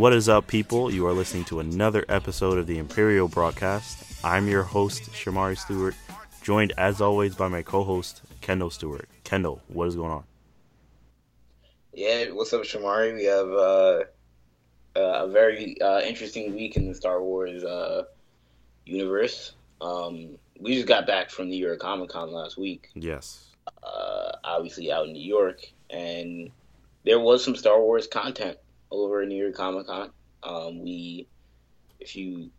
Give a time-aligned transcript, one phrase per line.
[0.00, 0.90] What is up, people?
[0.90, 4.24] You are listening to another episode of the Imperial Broadcast.
[4.24, 5.94] I'm your host, Shamari Stewart,
[6.40, 9.06] joined as always by my co host, Kendall Stewart.
[9.24, 10.24] Kendall, what is going on?
[11.92, 13.14] Yeah, what's up, Shamari?
[13.14, 14.04] We have uh,
[14.96, 18.04] uh, a very uh, interesting week in the Star Wars uh,
[18.86, 19.52] universe.
[19.82, 22.88] Um, we just got back from New York Comic Con last week.
[22.94, 23.50] Yes.
[23.82, 26.50] Uh, obviously out in New York, and
[27.04, 28.56] there was some Star Wars content
[28.90, 30.10] over at New York Comic Con.
[30.42, 31.26] Um, we,
[31.98, 32.50] if you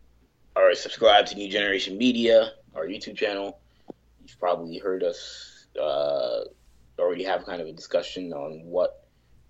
[0.56, 3.58] are subscribed to New Generation Media, our YouTube channel,
[4.22, 6.44] you've probably heard us uh,
[6.98, 9.06] already have kind of a discussion on what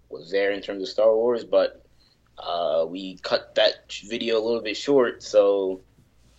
[0.08, 1.84] was there in terms of Star Wars, but
[2.38, 5.80] uh, we cut that video a little bit short so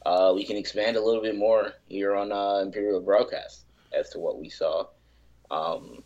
[0.05, 4.19] uh, we can expand a little bit more here on uh, Imperial Broadcast as to
[4.19, 4.85] what we saw.
[5.51, 6.03] Um,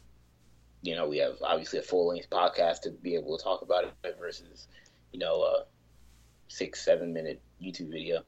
[0.82, 3.86] you know, we have obviously a full length podcast to be able to talk about
[3.86, 4.68] it versus,
[5.12, 5.66] you know, a
[6.48, 8.22] six, seven minute YouTube video.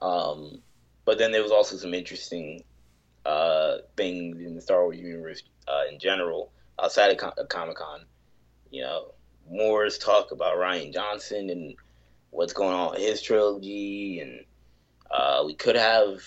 [0.00, 0.62] Um,
[1.04, 2.62] but then there was also some interesting
[3.24, 8.04] uh, things in the Star Wars universe uh, in general outside of, of Comic Con.
[8.70, 9.14] You know,
[9.50, 11.74] Moore's talk about Rian Johnson and
[12.30, 14.44] what's going on with his trilogy, and
[15.10, 16.20] uh, we could have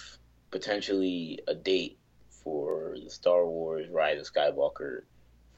[0.52, 1.98] potentially a date
[2.30, 5.02] for the Star Wars Rise of Skywalker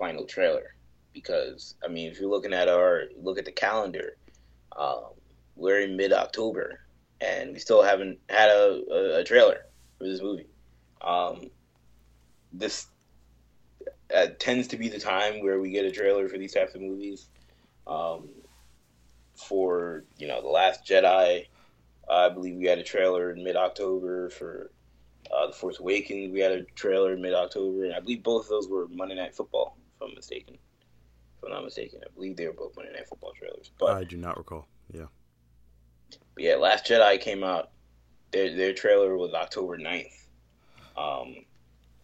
[0.01, 0.75] final trailer.
[1.13, 4.17] Because I mean, if you're looking at our look at the calendar,
[4.75, 5.11] um,
[5.55, 6.81] we're in mid October,
[7.21, 9.65] and we still haven't had a, a, a trailer
[9.97, 10.47] for this movie.
[11.01, 11.51] Um,
[12.53, 12.87] this
[14.15, 16.81] uh, tends to be the time where we get a trailer for these types of
[16.81, 17.27] movies.
[17.87, 18.29] Um,
[19.35, 21.47] for you know, the Last Jedi,
[22.09, 24.29] I believe we had a trailer in mid October.
[24.29, 24.71] For
[25.35, 28.45] uh, the Force Awakens, we had a trailer in mid October, and I believe both
[28.45, 30.55] of those were Monday Night Football, if I'm mistaken.
[30.55, 33.71] If I'm not mistaken, I believe they were both Monday Night Football trailers.
[33.79, 34.67] But I do not recall.
[34.91, 35.05] Yeah.
[36.35, 37.71] But yeah, Last Jedi came out.
[38.31, 40.27] Their their trailer was October 9th.
[40.97, 41.45] Um,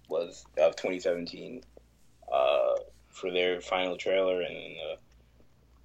[0.10, 1.62] was of 2017
[2.32, 2.76] uh,
[3.10, 4.98] for their final trailer, and the,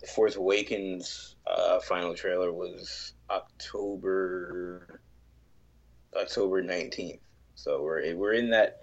[0.00, 5.00] the Force Awakens uh, final trailer was October
[6.14, 7.20] October 19th.
[7.54, 8.81] So we're we're in that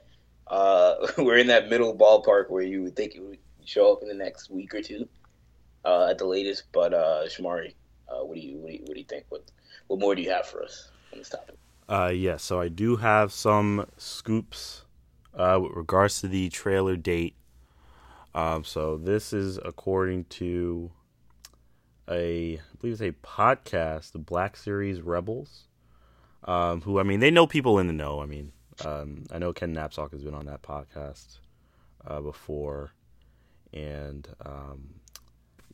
[0.49, 4.07] uh, we're in that middle ballpark where you would think it would show up in
[4.07, 5.07] the next week or two
[5.85, 6.63] uh, at the latest.
[6.71, 7.73] But uh, Shamari,
[8.07, 9.25] uh, what do you what do you, what do you think?
[9.29, 9.43] What
[9.87, 11.55] what more do you have for us on this topic?
[11.87, 14.83] Uh, yeah, so I do have some scoops
[15.33, 17.35] uh, with regards to the trailer date.
[18.35, 20.91] Um, so this is according to
[22.07, 25.67] a, I believe it's a podcast, the Black Series Rebels,
[26.43, 28.21] um, who I mean they know people in the know.
[28.21, 28.51] I mean,
[28.85, 31.39] um, I know Ken Napzok has been on that podcast
[32.05, 32.91] uh, before,
[33.73, 34.95] and um,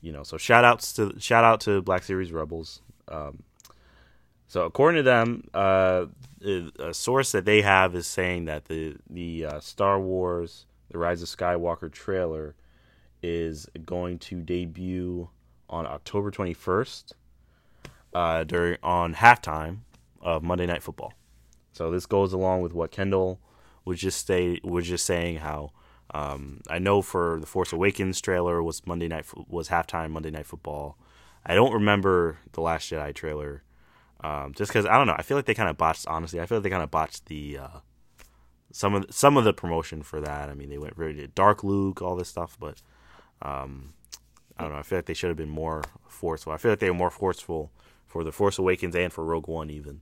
[0.01, 2.81] you know, so shout outs to shout out to Black Series Rebels.
[3.07, 3.43] Um,
[4.47, 6.05] so according to them, uh,
[6.79, 11.21] a source that they have is saying that the the uh, Star Wars: The Rise
[11.21, 12.55] of Skywalker trailer
[13.21, 15.29] is going to debut
[15.69, 17.13] on October 21st
[18.13, 19.79] uh, during on halftime
[20.21, 21.13] of Monday Night Football.
[21.75, 23.41] So this goes along with what Kendall
[23.83, 25.73] was just say was just saying how
[26.13, 30.45] um, I know for the Force Awakens trailer was Monday night was halftime Monday Night
[30.45, 30.97] Football.
[31.45, 33.63] I don't remember the Last Jedi trailer
[34.21, 35.15] um, just because I don't know.
[35.17, 36.07] I feel like they kind of botched.
[36.07, 37.79] Honestly, I feel like they kind of botched the uh,
[38.71, 40.49] some of the, some of the promotion for that.
[40.49, 42.81] I mean, they went very dark Luke, all this stuff, but
[43.41, 43.95] um,
[44.57, 44.79] I don't know.
[44.79, 46.53] I feel like they should have been more forceful.
[46.53, 47.73] I feel like they were more forceful
[48.07, 49.99] for the Force Awakens and for Rogue One, even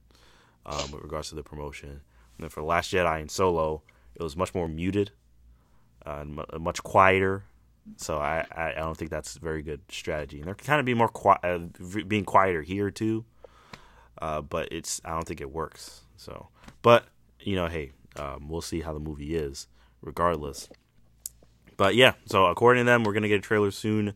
[0.65, 1.89] um, with regards to the promotion.
[1.89, 1.99] And
[2.39, 3.83] then for Last Jedi and Solo,
[4.15, 5.11] it was much more muted,
[6.05, 6.25] uh,
[6.59, 7.43] much quieter.
[7.97, 10.37] So I, I, don't think that's a very good strategy.
[10.37, 11.59] And they're kind of being more qui- uh,
[12.07, 13.25] being quieter here too
[14.21, 16.01] uh, but it's I don't think it works.
[16.17, 16.47] So,
[16.81, 17.05] but
[17.41, 19.67] you know, hey, um, we'll see how the movie is,
[20.01, 20.69] regardless.
[21.75, 24.13] But yeah, so according to them, we're gonna get a trailer soon.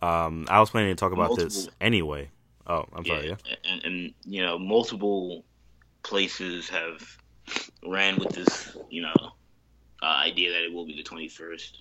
[0.00, 1.44] Um, I was planning to talk about multiple.
[1.44, 2.30] this anyway.
[2.66, 3.28] Oh, I'm yeah, sorry.
[3.28, 5.44] Yeah, and, and you know, multiple
[6.02, 7.18] places have
[7.86, 9.32] ran with this, you know,
[10.02, 11.72] uh, idea that it will be the 21st.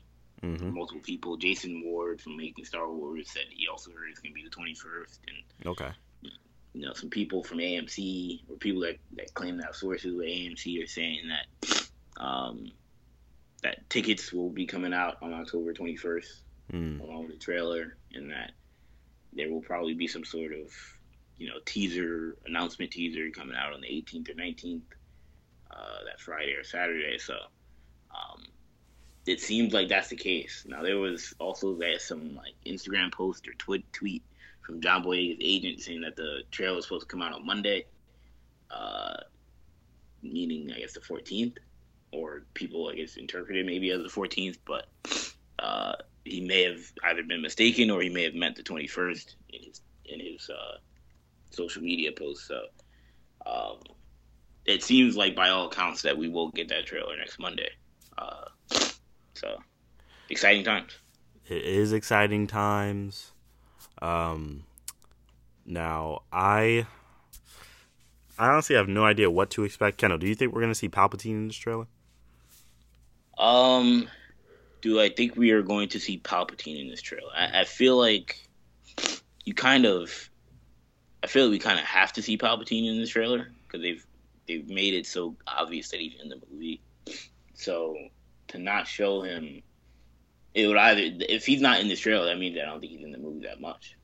[0.44, 0.74] Mm-hmm.
[0.74, 1.36] Multiple people.
[1.36, 4.50] Jason Ward from Making Star Wars said he also heard it's going to be the
[4.50, 5.20] 21st.
[5.28, 5.90] And okay
[6.74, 10.26] you know, some people from AMC or people that, that claim to have sources with
[10.26, 12.72] AMC are saying that um,
[13.64, 16.28] that tickets will be coming out on October 21st
[16.72, 17.02] mm.
[17.02, 18.52] along with the trailer, and that
[19.34, 20.74] there will probably be some sort of
[21.40, 24.82] you know teaser announcement teaser coming out on the 18th or 19th,
[25.72, 27.18] uh, that Friday or Saturday.
[27.18, 27.34] So
[28.12, 28.44] um,
[29.26, 30.66] it seems like that's the case.
[30.68, 34.22] Now there was also that some like Instagram post or tweet tweet
[34.62, 37.86] from John Boyega's agent saying that the trailer was supposed to come out on Monday,
[38.70, 39.18] uh,
[40.22, 41.58] meaning I guess the 14th,
[42.12, 44.88] or people I guess interpreted maybe as the 14th, but
[45.58, 45.94] uh,
[46.26, 49.82] he may have either been mistaken or he may have meant the 21st in his
[50.06, 50.78] in his uh,
[51.50, 52.48] social media posts.
[52.48, 52.62] So
[53.46, 53.78] um,
[54.66, 57.70] it seems like by all accounts that we will get that trailer next Monday.
[58.18, 58.46] Uh,
[59.34, 59.58] so
[60.30, 60.98] exciting times.
[61.48, 63.32] It is exciting times.
[64.02, 64.64] Um,
[65.66, 66.86] now I
[68.38, 69.98] I honestly have no idea what to expect.
[69.98, 71.88] Kendall, do you think we're gonna see Palpatine in this trailer?
[73.38, 74.10] Um,
[74.82, 77.32] do I think we are going to see Palpatine in this trailer?
[77.36, 78.48] I, I feel like
[79.46, 80.29] you kind of,
[81.24, 84.06] I feel like we kind of have to see Palpatine in this trailer because they've
[84.48, 86.82] they've made it so obvious that he's in the movie.
[87.54, 87.96] So
[88.50, 89.62] to not show him,
[90.54, 93.04] it would either if he's not in this trailer, that means I don't think he's
[93.04, 93.98] in the movie that much.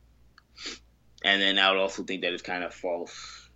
[1.24, 3.50] And then I would also think that it's kind of false.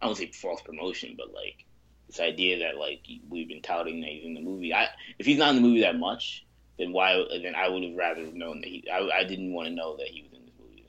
[0.00, 1.64] I don't say false promotion, but like
[2.08, 4.74] this idea that like we've been touting that he's in the movie.
[4.74, 4.88] I
[5.18, 6.44] if he's not in the movie that much,
[6.78, 7.22] then why?
[7.42, 8.84] Then I would have rather known that he.
[8.90, 10.86] I, I didn't want to know that he was in this movie,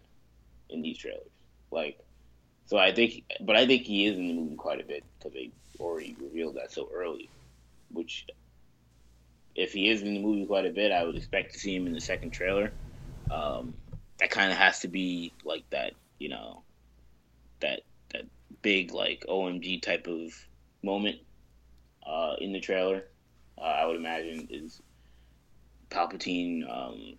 [0.70, 1.30] in these trailers.
[1.72, 2.00] Like,
[2.66, 5.34] so I think, but I think he is in the movie quite a bit because
[5.34, 7.30] they already revealed that so early.
[7.92, 8.26] Which,
[9.56, 11.88] if he is in the movie quite a bit, I would expect to see him
[11.88, 12.74] in the second trailer.
[13.30, 13.76] Um,
[14.20, 16.64] that kind of has to be like that, you know,
[17.60, 17.82] that
[18.12, 18.24] that
[18.62, 20.32] big like OMG type of
[20.82, 21.18] moment
[22.06, 23.04] uh, in the trailer.
[23.58, 24.82] Uh, I would imagine is
[25.90, 27.18] Palpatine, um,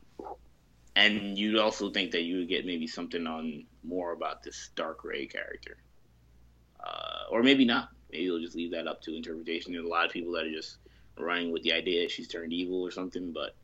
[0.97, 5.05] and you'd also think that you would get maybe something on more about this Dark
[5.05, 5.77] Rey character,
[6.81, 7.89] uh, or maybe not.
[8.11, 9.73] Maybe you'll just leave that up to interpretation.
[9.73, 10.79] There's a lot of people that are just
[11.19, 13.57] running with the idea that she's turned evil or something, but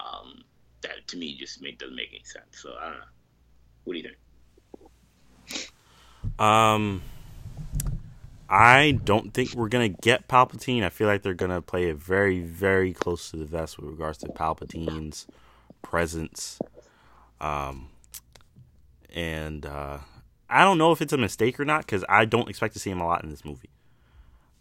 [0.00, 0.44] um,
[0.82, 2.62] that to me just make, doesn't make any sense.
[2.62, 3.04] So I don't know.
[3.84, 5.70] What do you think?
[6.38, 7.02] Um,
[8.48, 10.84] I don't think we're gonna get Palpatine.
[10.84, 14.18] I feel like they're gonna play it very, very close to the vest with regards
[14.18, 15.26] to Palpatine's
[15.88, 16.58] presence.
[17.40, 17.88] Um,
[19.14, 19.98] and uh,
[20.48, 22.90] I don't know if it's a mistake or not because I don't expect to see
[22.90, 23.70] him a lot in this movie.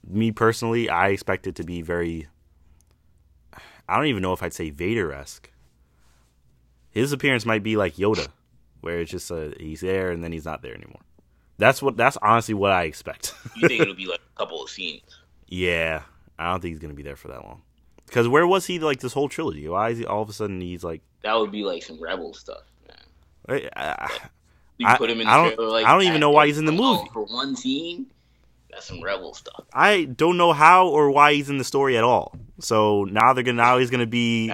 [0.08, 2.28] Me personally, I expect it to be very.
[3.90, 5.52] I don't even know if I'd say Vader esque.
[6.92, 8.28] His appearance might be like Yoda,
[8.82, 11.02] where it's just a, he's there and then he's not there anymore.
[11.58, 11.98] That's what.
[11.98, 13.34] That's honestly what I expect.
[13.56, 15.22] you think it'll be like a couple of scenes?
[15.48, 16.04] Yeah,
[16.40, 17.62] I don't think he's gonna be there for that long.
[18.08, 19.68] Because where was he like this whole trilogy?
[19.68, 21.02] Why is he all of a sudden he's like?
[21.24, 22.64] That would be like some rebel stuff.
[23.48, 23.70] Man.
[23.76, 24.10] I,
[24.78, 25.56] you put him in I don't.
[25.56, 27.10] trailer like I don't even know why he's in the movie.
[27.14, 28.08] for one scene.
[28.72, 29.66] That's some rebel stuff.
[29.74, 32.36] I don't know how or why he's in the story at all.
[32.60, 34.54] So now they're gonna now he's gonna be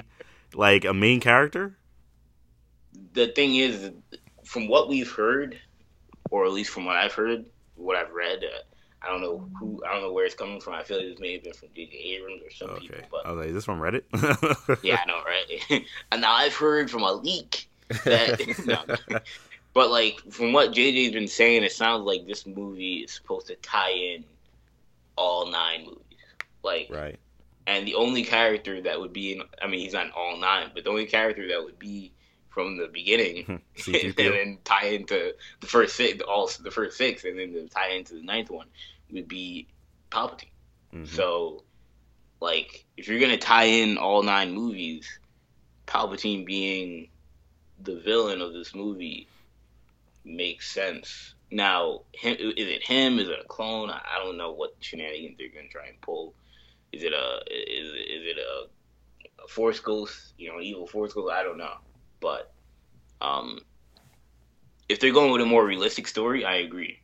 [0.54, 1.76] like a main character.
[3.12, 3.90] The thing is,
[4.44, 5.58] from what we've heard,
[6.30, 7.44] or at least from what I've heard,
[7.76, 8.62] what I've read, uh,
[9.04, 10.74] I don't know who, I don't know where it's coming from.
[10.74, 11.96] I feel like this may have been from J.J.
[11.96, 12.80] Abrams or some Okay.
[12.88, 14.02] people, but I was like, is this from Reddit?
[14.82, 15.84] yeah, I know, right?
[16.12, 17.68] and now I've heard from a leak
[18.04, 18.82] that, no.
[19.74, 23.56] but like from what JJ's been saying, it sounds like this movie is supposed to
[23.56, 24.24] tie in
[25.16, 26.00] all nine movies,
[26.62, 27.18] like, right.
[27.66, 30.70] and the only character that would be in, I mean, he's not in all nine,
[30.74, 32.10] but the only character that would be
[32.54, 33.44] from the beginning
[33.88, 37.90] and then tie into the first six, all the first six, and then to tie
[37.90, 38.68] into the ninth one
[39.10, 39.66] would be
[40.12, 40.46] Palpatine.
[40.94, 41.08] Mhm.
[41.08, 41.64] So,
[42.40, 45.18] like, if you're gonna tie in all nine movies,
[45.88, 47.08] Palpatine being
[47.82, 49.26] the villain of this movie
[50.24, 51.34] makes sense.
[51.50, 53.18] Now, him, is it him?
[53.18, 53.90] Is it a clone?
[53.90, 56.34] I don't know what shenanigans they're gonna try and pull.
[56.92, 60.34] Is it a is is it a, a Force Ghost?
[60.38, 61.32] You know, evil Force Ghost?
[61.32, 61.78] I don't know.
[62.24, 62.54] But
[63.20, 63.58] um,
[64.88, 67.00] if they're going with a more realistic story, I agree.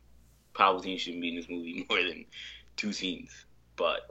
[0.55, 2.25] Palpatine shouldn't be in this movie more than
[2.75, 3.29] two scenes.
[3.75, 4.09] But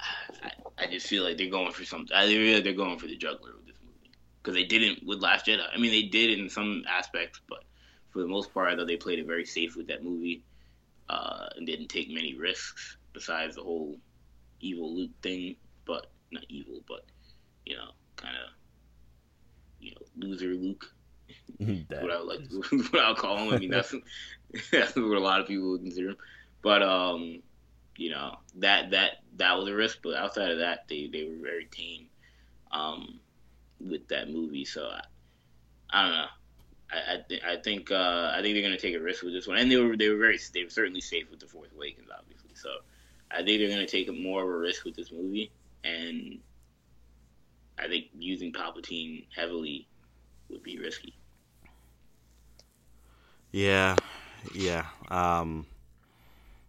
[0.00, 2.16] I, I just feel like they're going for something.
[2.16, 5.20] I feel like they're going for the juggler with this movie because they didn't with
[5.20, 5.66] Last Jedi.
[5.70, 7.62] I mean, they did in some aspects, but
[8.08, 10.42] for the most part, I thought they played it very safe with that movie
[11.10, 13.98] uh, and didn't take many risks besides the whole
[14.60, 15.56] evil Luke thing.
[15.84, 17.04] But not evil, but
[17.66, 18.59] you know, kind of
[19.80, 20.86] you know, loser Luke
[21.88, 23.54] That what I would like what I'll call him.
[23.54, 23.94] I mean that's
[24.72, 26.16] that's what a lot of people would consider him.
[26.62, 27.42] But um,
[27.96, 31.42] you know, that that that was a risk, but outside of that they, they were
[31.42, 32.06] very tame
[32.72, 33.20] um
[33.80, 34.64] with that movie.
[34.64, 35.02] So I,
[35.90, 36.26] I don't know.
[36.92, 39.46] I I, th- I think uh, I think they're gonna take a risk with this
[39.46, 42.08] one, and they were they were very they were certainly safe with the Force Awakens,
[42.16, 42.50] obviously.
[42.54, 42.70] So
[43.30, 45.52] I think they're gonna take more of a risk with this movie,
[45.84, 46.38] and
[47.80, 49.88] I think using Palpatine heavily
[50.48, 51.14] would be risky.
[53.52, 53.96] Yeah,
[54.54, 55.66] yeah, um,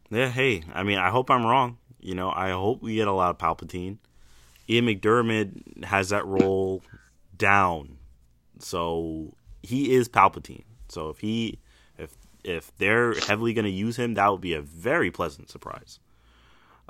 [0.09, 0.29] yeah.
[0.29, 1.77] Hey, I mean, I hope I'm wrong.
[1.99, 3.97] You know, I hope we get a lot of Palpatine.
[4.67, 6.81] Ian McDiarmid has that role
[7.37, 7.97] down,
[8.59, 10.63] so he is Palpatine.
[10.87, 11.59] So if he,
[11.97, 12.11] if
[12.43, 15.99] if they're heavily going to use him, that would be a very pleasant surprise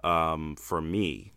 [0.04, 1.34] um, for me.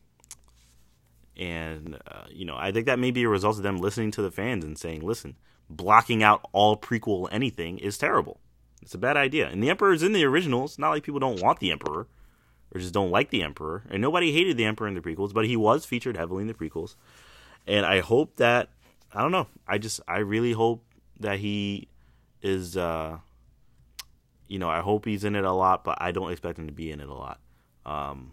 [1.36, 4.22] And uh, you know, I think that may be a result of them listening to
[4.22, 5.36] the fans and saying, "Listen,
[5.68, 8.40] blocking out all prequel anything is terrible.
[8.82, 10.78] It's a bad idea." And the Emperor is in the originals.
[10.78, 12.06] Not like people don't want the Emperor
[12.72, 13.82] or just don't like the Emperor.
[13.90, 16.54] And nobody hated the Emperor in the prequels, but he was featured heavily in the
[16.54, 16.94] prequels.
[17.66, 18.68] And I hope that
[19.12, 19.48] I don't know.
[19.66, 20.84] I just I really hope
[21.20, 21.88] that he
[22.42, 22.76] is.
[22.76, 23.18] uh
[24.46, 26.72] You know, I hope he's in it a lot, but I don't expect him to
[26.72, 27.40] be in it a lot.
[27.86, 28.32] Um,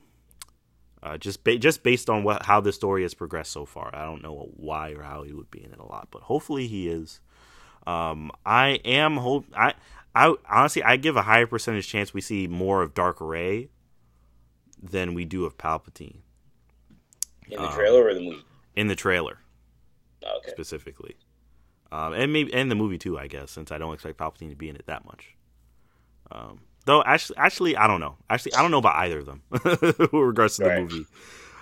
[1.03, 3.89] uh, just ba- just based on what how the story has progressed so far.
[3.93, 6.67] I don't know why or how he would be in it a lot, but hopefully
[6.67, 7.19] he is.
[7.87, 9.73] Um, I am hope I
[10.13, 13.69] I honestly I give a higher percentage chance we see more of Dark Rey
[14.81, 16.19] than we do of Palpatine
[17.47, 18.43] in the trailer um, or the movie.
[18.75, 19.39] In the trailer,
[20.23, 20.51] oh, okay.
[20.51, 21.15] specifically,
[21.91, 23.17] um, and maybe and the movie too.
[23.17, 25.35] I guess since I don't expect Palpatine to be in it that much.
[26.31, 28.17] Um, Though actually, actually, I don't know.
[28.29, 31.05] Actually, I don't know about either of them with regards to the movie.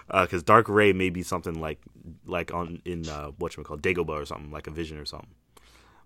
[0.08, 1.80] Because uh, Dark Rey may be something like
[2.26, 5.30] like on in uh, what you call Dagobah or something like a Vision or something.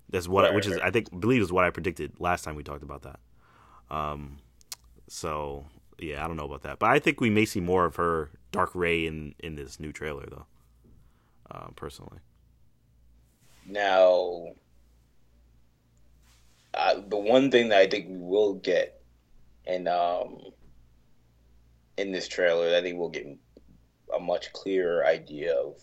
[0.09, 0.75] That's what, right, which right.
[0.75, 3.19] is I think believe is what I predicted last time we talked about that.
[3.89, 4.39] Um,
[5.07, 5.65] so
[5.99, 8.29] yeah, I don't know about that, but I think we may see more of her
[8.51, 10.45] Dark Rey in in this new trailer though.
[11.49, 12.19] Uh, personally.
[13.65, 14.47] Now,
[16.73, 19.02] uh, the one thing that I think we will get
[19.65, 20.39] and um,
[21.97, 23.27] in this trailer, I think we'll get
[24.15, 25.81] a much clearer idea of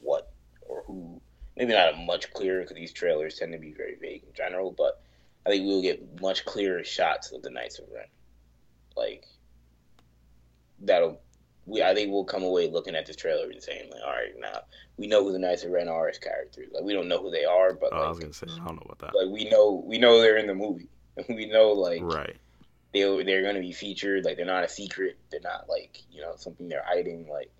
[0.00, 1.20] what or who.
[1.56, 4.70] Maybe not a much clearer because these trailers tend to be very vague in general,
[4.70, 5.02] but
[5.44, 8.06] I think we'll get much clearer shots of the Knights of Ren.
[8.96, 9.26] Like
[10.80, 11.20] that'll
[11.66, 14.32] we I think we'll come away looking at this trailer and saying like, all right,
[14.38, 14.60] now
[14.96, 16.68] we know who the Knights of Ren are as characters.
[16.72, 18.64] Like we don't know who they are, but oh, like, I was gonna say I
[18.64, 19.14] don't know about that.
[19.14, 20.88] Like we know we know they're in the movie.
[21.28, 22.36] we know like right
[22.92, 24.24] they they're going to be featured.
[24.24, 25.18] Like they're not a secret.
[25.30, 27.28] They're not like you know something they're hiding.
[27.28, 27.50] Like,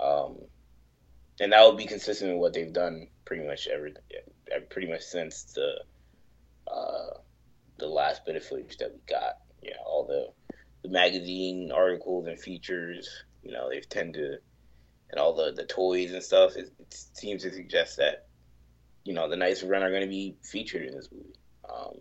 [0.00, 0.38] um,
[1.40, 3.94] and that will be consistent with what they've done pretty much every
[4.70, 5.80] pretty much since the
[6.70, 7.18] uh,
[7.78, 9.38] the last bit of footage that we got.
[9.62, 10.28] You know, all the
[10.82, 13.24] the magazine articles and features.
[13.42, 14.38] You know, they've tend to
[15.10, 16.56] and all the the toys and stuff.
[16.56, 18.26] It, it seems to suggest that
[19.04, 21.34] you know the Knights of Ren are going to be featured in this movie.
[21.68, 21.98] Um,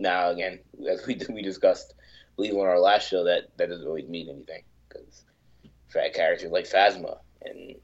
[0.00, 3.86] now, again, as we we discussed, I believe on our last show, that that doesn't
[3.86, 5.24] always mean anything because
[5.88, 7.74] fat characters like Phasma and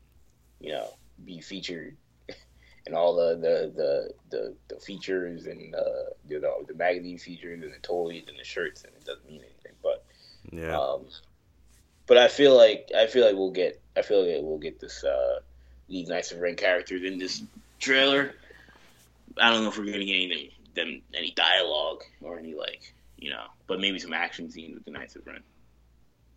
[0.61, 0.89] you know
[1.25, 1.97] be featured
[2.87, 7.63] and all the the the the, the features and uh, you know the magazine features
[7.63, 9.73] and the toys and the shirts, and it doesn't mean anything.
[9.83, 10.05] But
[10.51, 10.79] yeah.
[10.79, 11.07] Um,
[12.07, 15.05] but I feel like I feel like we'll get I feel like we'll get this
[15.05, 15.41] uh,
[15.89, 17.43] these Knights of Ren characters in this
[17.79, 18.35] trailer.
[19.39, 23.31] I don't know if we're gonna get anything them any dialogue or any like you
[23.31, 25.43] know, but maybe some action scenes with the Knights of Ren.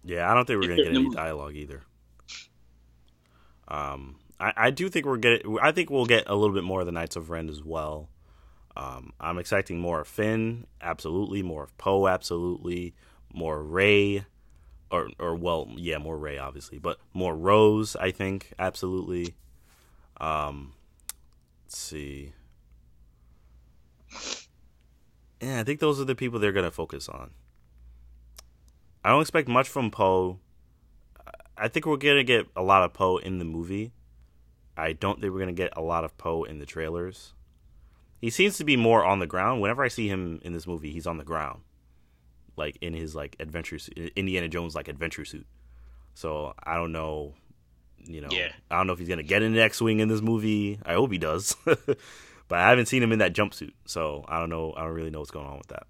[0.03, 1.83] Yeah, I don't think we're gonna get any dialogue either.
[3.67, 5.59] Um, I, I do think we're getting.
[5.61, 8.09] I think we'll get a little bit more of the Knights of Ren as well.
[8.75, 11.43] Um, I'm expecting more of Finn, absolutely.
[11.43, 12.93] More of Poe, absolutely.
[13.33, 14.25] More Rey,
[14.89, 19.35] or or well, yeah, more Rey obviously, but more Rose, I think, absolutely.
[20.19, 20.73] Um,
[21.65, 22.33] let's see
[25.41, 27.31] yeah, I think those are the people they're gonna focus on.
[29.03, 30.39] I don't expect much from Poe.
[31.57, 33.91] I think we're gonna get a lot of Poe in the movie.
[34.75, 37.33] I don't think we're gonna get a lot of Poe in the trailers.
[38.21, 39.61] He seems to be more on the ground.
[39.61, 41.61] Whenever I see him in this movie, he's on the ground,
[42.57, 43.77] like in his like adventure
[44.15, 45.47] Indiana Jones like adventure suit.
[46.15, 47.35] So I don't know,
[47.97, 48.51] you know, yeah.
[48.69, 50.79] I don't know if he's gonna get an X-wing in this movie.
[50.85, 51.55] I hope he does.
[52.49, 54.73] But I haven't seen him in that jumpsuit, so I don't know.
[54.75, 55.83] I don't really know what's going on with that.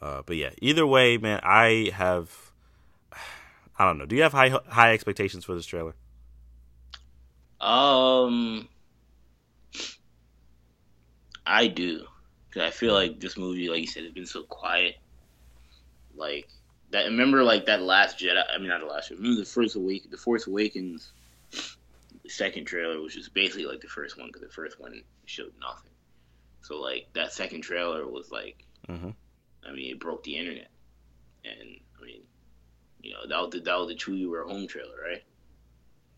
[0.00, 2.52] Uh, but yeah, either way, man, I have.
[3.78, 4.06] I don't know.
[4.06, 5.94] Do you have high high expectations for this trailer?
[7.60, 8.68] Um,
[11.44, 12.06] I do,
[12.48, 14.98] because I feel like this movie, like you said, has been so quiet.
[16.14, 16.48] Like
[16.90, 17.06] that.
[17.06, 18.40] Remember, like that last Jedi.
[18.54, 19.10] I mean, not the last.
[19.10, 21.12] Remember the first awake, the Force Awakens
[22.28, 25.52] the second trailer, which was basically like the first one, because the first one showed
[25.60, 25.90] nothing.
[26.60, 29.10] So like that second trailer was like, mm-hmm.
[29.66, 30.68] I mean, it broke the internet,
[31.44, 32.20] and I mean,
[33.00, 35.22] you know, that was the, that was the Chewie We're Home trailer, right?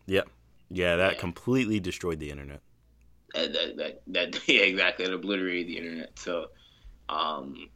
[0.07, 0.27] Yep.
[0.69, 1.19] Yeah, that yeah.
[1.19, 2.59] completely destroyed the internet.
[3.33, 5.05] That, that, that, that yeah, exactly.
[5.05, 6.19] It obliterated the internet.
[6.19, 6.47] So,
[7.07, 7.69] Um,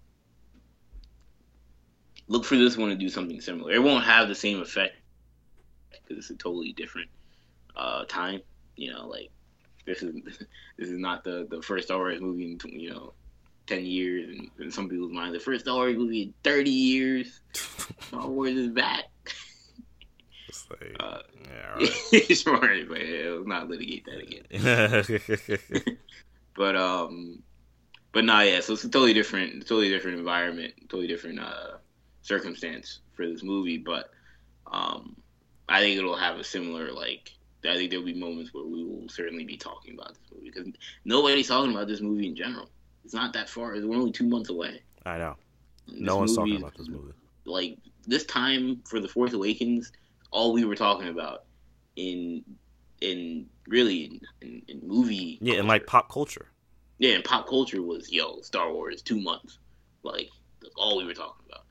[2.27, 3.72] look for this one to do something similar.
[3.72, 4.98] It won't have the same effect
[5.92, 7.10] because it's a totally different
[7.75, 8.41] uh, time.
[8.75, 9.32] You know, like
[9.86, 10.15] this is
[10.77, 13.13] this is not the the first Star Wars movie in you know
[13.67, 17.39] ten years, and in some people's mind, the first Star Wars movie in thirty years.
[18.08, 19.05] Star Wars is back.
[20.70, 21.74] Like, Uh, yeah,
[22.13, 22.38] right.
[22.38, 25.98] sure, but yeah, let's not litigate that again.
[26.55, 27.44] But um,
[28.13, 28.62] but nah, yeah.
[28.62, 31.77] So it's a totally different, totally different environment, totally different uh
[32.22, 33.77] circumstance for this movie.
[33.77, 34.10] But
[34.72, 35.15] um,
[35.67, 37.32] I think it'll have a similar like.
[37.67, 40.72] I think there'll be moments where we will certainly be talking about this movie because
[41.05, 42.69] nobody's talking about this movie in general.
[43.03, 43.74] It's not that far.
[43.74, 44.81] We're only two months away.
[45.05, 45.36] I know.
[45.88, 47.13] This No one's talking about this movie.
[47.45, 49.91] Like this time for the Force Awakens,
[50.31, 51.45] all we were talking about
[51.95, 52.43] in
[53.01, 56.48] in really in, in, movie Yeah, and like pop culture.
[56.98, 59.60] yeah, and pop culture was yo Star Wars two months,
[60.03, 60.29] like
[60.62, 61.65] that's all we were talking about.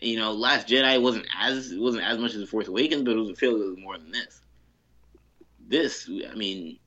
[0.00, 3.02] And, you know, Last Jedi wasn't as it wasn't as much as the Force Awakens,
[3.02, 4.40] but it was a was more than this.
[5.68, 6.78] This, I mean,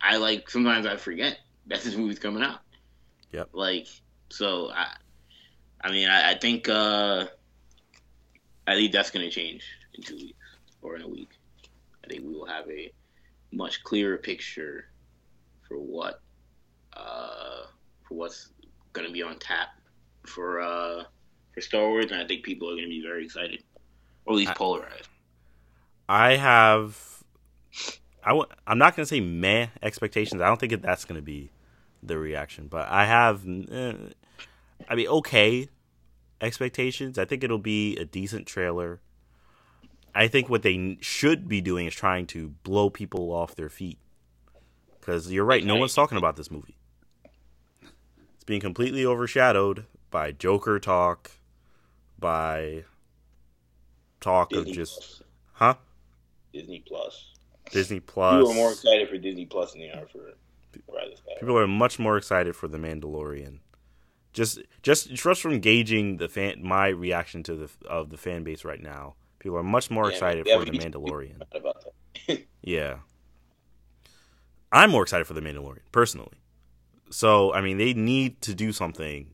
[0.00, 2.60] I like sometimes I forget that this movie's coming out.
[3.32, 3.50] Yep.
[3.52, 3.86] Like
[4.30, 4.96] so, I,
[5.82, 7.26] I mean, I, I think uh
[8.66, 10.46] I think that's gonna change in two weeks
[10.82, 11.30] or in a week.
[12.04, 12.92] I think we will have a
[13.52, 14.86] much clearer picture
[15.66, 16.20] for what
[16.96, 17.66] uh,
[18.06, 18.50] for what's
[18.92, 19.68] going to be on tap
[20.26, 21.04] for uh,
[21.52, 23.62] for Star Wars, and I think people are going to be very excited,
[24.26, 25.08] or at least I- polarized.
[26.08, 27.22] I have.
[28.24, 30.40] I w- I'm not going to say meh expectations.
[30.40, 31.50] I don't think that that's going to be
[32.02, 33.46] the reaction, but I have.
[33.46, 33.92] Eh,
[34.88, 35.68] I mean, okay
[36.40, 37.18] expectations.
[37.18, 39.00] I think it'll be a decent trailer.
[40.14, 43.68] I think what they n- should be doing is trying to blow people off their
[43.68, 43.98] feet.
[45.00, 46.76] Because you're right, no one's talking about this movie.
[48.34, 51.32] It's being completely overshadowed by Joker talk,
[52.18, 52.84] by
[54.20, 55.22] talk of just, Plus.
[55.54, 55.74] huh?
[56.52, 57.33] Disney Plus.
[57.70, 58.40] Disney Plus.
[58.40, 60.32] People are more excited for Disney Plus than they are for
[60.92, 61.22] Rise.
[61.40, 63.58] People are much more excited for the Mandalorian.
[64.32, 68.64] Just, just, just from gauging the fan, my reaction to the of the fan base
[68.64, 71.42] right now, people are much more Yeah, excited yeah, for the Mandalorian.
[71.52, 71.84] About
[72.26, 72.42] that.
[72.62, 72.96] Yeah,
[74.72, 76.32] I'm more excited for the Mandalorian personally.
[77.10, 79.30] So, I mean, they need to do something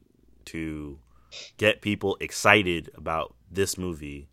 [0.47, 0.99] to
[1.57, 4.29] get people excited about this movie.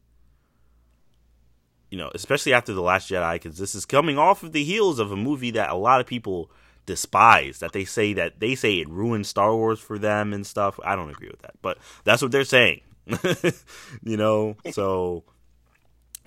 [1.89, 4.99] You know, especially after the Last Jedi, because this is coming off of the heels
[4.99, 6.51] of a movie that a lot of people
[6.85, 7.59] despise.
[7.59, 10.79] That they say that they say it ruined Star Wars for them and stuff.
[10.83, 12.81] I don't agree with that, but that's what they're saying.
[14.03, 15.23] you know, so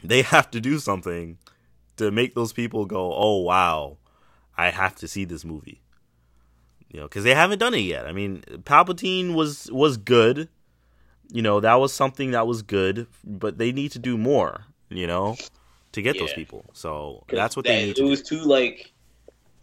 [0.03, 1.39] they have to do something
[1.97, 3.99] to make those people go, "Oh wow,
[4.57, 5.83] I have to see this movie."
[6.93, 8.07] You know, because they haven't done it yet.
[8.07, 10.49] I mean, Palpatine was was good.
[11.33, 14.65] You know, that was something that was good, but they need to do more.
[14.91, 15.37] You know,
[15.93, 16.65] to get those people.
[16.73, 18.93] So that's what that- they need It was too like,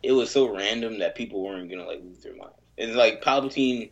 [0.01, 2.55] it was so random that people weren't gonna like lose their minds.
[2.77, 3.89] It's like Palpatine.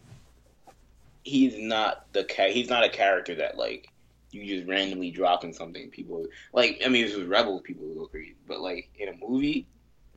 [1.23, 3.89] He's not the ca- He's not a character that like
[4.31, 5.89] you just randomly dropping something.
[5.89, 6.81] People like.
[6.85, 8.35] I mean, it was Rebels, people would go crazy.
[8.47, 9.65] But like in a movie,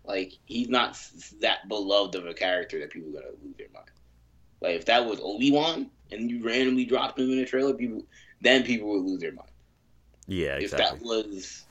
[0.04, 0.98] like he's not
[1.40, 3.90] that beloved of a character that people are gonna lose their mind.
[4.60, 8.02] Like if that was Obi Wan and you randomly dropped him in a trailer, people
[8.40, 9.50] then people would lose their mind
[10.28, 11.64] Yeah, if that was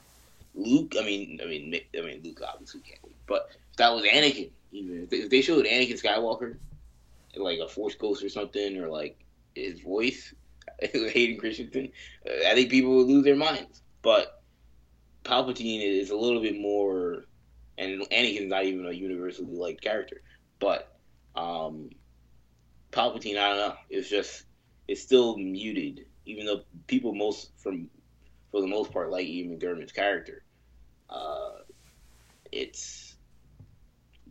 [0.56, 3.00] Luke, I mean, I mean, I mean, Luke obviously can't.
[3.28, 6.58] But if that was Anakin, even if they, showed Anakin Skywalker,
[7.36, 9.24] like a Force Ghost or something, or like
[9.56, 10.34] his voice,
[10.82, 11.90] Hayden Christensen,
[12.28, 13.84] uh, I think people would lose their minds.
[14.02, 14.42] But
[15.24, 17.26] Palpatine is a little bit more,
[17.78, 20.22] and Anakin's not even a universally liked character,
[20.60, 20.98] but
[21.36, 21.92] um,
[22.92, 23.76] Palpatine, I don't know.
[23.92, 24.46] It's just
[24.88, 27.90] it's still muted, even though people most from
[28.58, 30.42] for the most part like Ian McDiarmid's character.
[31.10, 31.60] Uh,
[32.52, 33.16] it's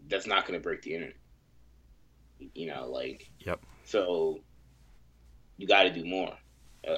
[0.09, 1.17] that's not going to break the internet.
[2.55, 3.61] You know, like Yep.
[3.85, 4.41] So
[5.59, 6.37] you got to do more.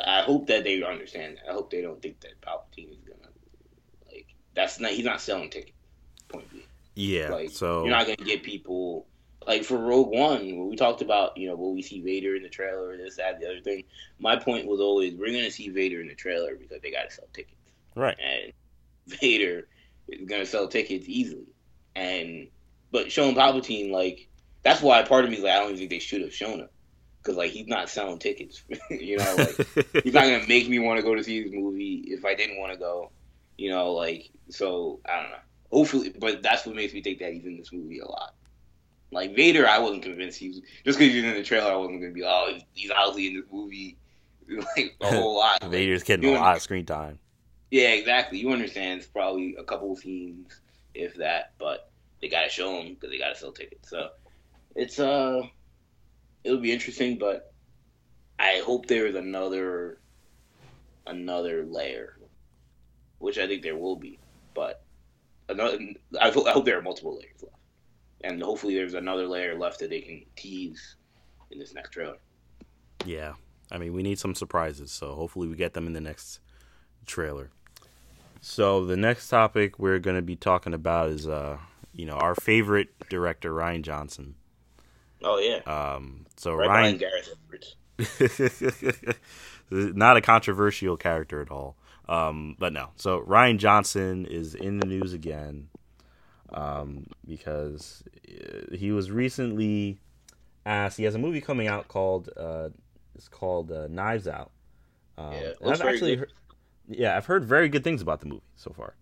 [0.07, 1.51] I hope that they understand that.
[1.51, 3.31] I hope they don't think that Palpatine is gonna
[4.07, 5.73] like that's not he's not selling tickets.
[6.29, 6.65] Point B.
[6.95, 7.29] Yeah.
[7.29, 9.07] Like so you're not gonna get people
[9.49, 12.43] like for Rogue One when we talked about you know will we see Vader in
[12.43, 13.83] the trailer this that the other thing.
[14.21, 17.27] My point was always we're gonna see Vader in the trailer because they gotta sell
[17.33, 17.57] tickets
[17.95, 18.17] right.
[18.23, 18.53] and
[19.07, 19.67] Vader
[20.07, 21.47] is gonna sell tickets easily.
[21.97, 22.49] And
[22.93, 24.29] but showing Palpatine like
[24.63, 26.61] that's why part of me is like I don't even think they should have shown
[26.61, 26.69] him
[27.23, 28.63] because like he's not selling tickets.
[28.91, 29.57] you know, like
[30.05, 32.61] he's not gonna make me want to go to see this movie if I didn't
[32.61, 33.11] want to go.
[33.57, 35.37] You know, like so I don't know.
[35.73, 38.35] Hopefully, but that's what makes me think that he's in this movie a lot.
[39.11, 41.73] Like Vader, I wasn't convinced he was just because he's in the trailer.
[41.73, 43.97] I wasn't gonna be oh he's, obviously in this movie
[44.77, 45.63] like a whole lot.
[45.65, 47.19] Vader's getting a lot of screen time.
[47.71, 48.39] Yeah, exactly.
[48.39, 49.01] You understand?
[49.01, 50.61] It's probably a couple scenes,
[50.95, 51.91] if that, but
[52.21, 53.91] they gotta show them because they gotta sell tickets.
[53.91, 54.11] So
[54.75, 55.43] it's uh,
[56.45, 57.53] it'll be interesting, but
[58.39, 60.01] I hope there's another
[61.07, 62.19] another layer,
[63.19, 64.19] which I think there will be.
[64.55, 64.83] But
[65.49, 65.79] another,
[66.21, 67.58] I hope, I hope there are multiple layers left,
[68.23, 70.97] and hopefully there's another layer left that they can tease
[71.51, 72.17] in this next trailer.
[73.05, 73.35] Yeah,
[73.71, 76.41] I mean we need some surprises, so hopefully we get them in the next
[77.07, 77.51] trailer.
[78.41, 81.59] So the next topic we're going to be talking about is, uh,
[81.93, 84.37] you know, our favorite director Rian Johnson.
[85.23, 85.61] Oh yeah.
[85.67, 87.35] Um, so right Ryan Gareth
[89.71, 91.77] not a controversial character at all.
[92.09, 92.91] Um, but no.
[92.97, 95.69] So Rian Johnson is in the news again
[96.53, 99.99] um, because uh, he was recently
[100.67, 100.97] asked.
[100.97, 102.69] He has a movie coming out called uh,
[103.19, 104.51] it's called uh, Knives Out.
[105.19, 106.33] Um, yeah, I've actually heard,
[106.89, 108.95] yeah, I've heard very good things about the movie so far.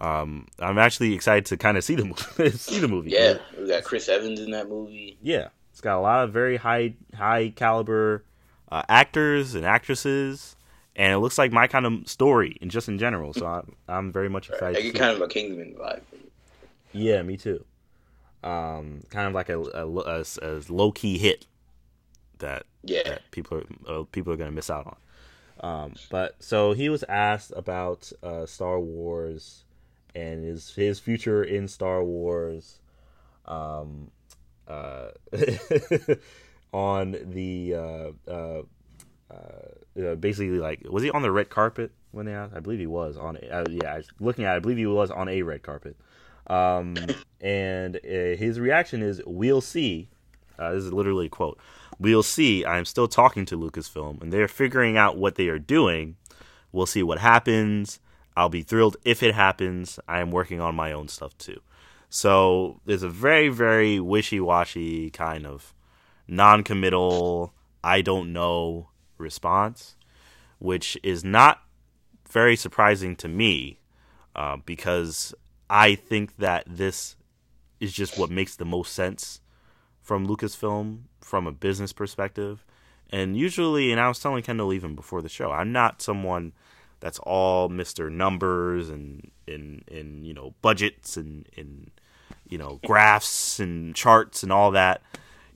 [0.00, 2.50] Um, I'm actually excited to kind of see the movie.
[2.56, 3.10] see the movie.
[3.10, 5.16] Yeah, we got Chris Evans in that movie.
[5.22, 8.24] Yeah, it's got a lot of very high high caliber
[8.70, 10.56] uh, actors and actresses,
[10.96, 13.32] and it looks like my kind of story, and just in general.
[13.32, 14.76] So I'm I'm very much excited.
[14.76, 16.02] I get kind of a Kingsman vibe.
[16.94, 17.64] Yeah, me too.
[18.42, 21.46] Um, kind of like a, a, a, a low key hit
[22.38, 24.96] that yeah that people are uh, people are gonna miss out on.
[25.60, 29.64] Um, but so he was asked about uh, Star Wars
[30.14, 32.80] and his his future in Star Wars.
[33.46, 34.10] Um,
[34.66, 35.08] uh,
[36.72, 38.62] on the uh, uh,
[39.30, 42.54] uh, basically like was he on the red carpet when they asked?
[42.54, 43.36] I believe he was on.
[43.36, 45.96] Uh, yeah, looking at, it, I believe he was on a red carpet.
[46.46, 46.96] Um,
[47.40, 50.08] and uh, his reaction is, "We'll see."
[50.58, 51.58] Uh, this is literally a quote.
[51.98, 52.64] We'll see.
[52.64, 56.16] I am still talking to Lucasfilm, and they're figuring out what they are doing.
[56.72, 58.00] We'll see what happens.
[58.36, 59.98] I'll be thrilled if it happens.
[60.08, 61.60] I am working on my own stuff too.
[62.08, 65.74] So there's a very, very wishy washy kind of
[66.28, 67.52] non committal,
[67.82, 69.96] I don't know response,
[70.58, 71.62] which is not
[72.28, 73.80] very surprising to me
[74.34, 75.34] uh, because
[75.74, 77.16] I think that this
[77.80, 79.40] is just what makes the most sense
[80.00, 82.64] from Lucasfilm from a business perspective.
[83.10, 86.52] And usually, and I was telling Kendall even before the show, I'm not someone
[87.00, 88.08] that's all Mr.
[88.08, 91.90] Numbers and in in you know budgets and in
[92.48, 95.02] you know graphs and charts and all that.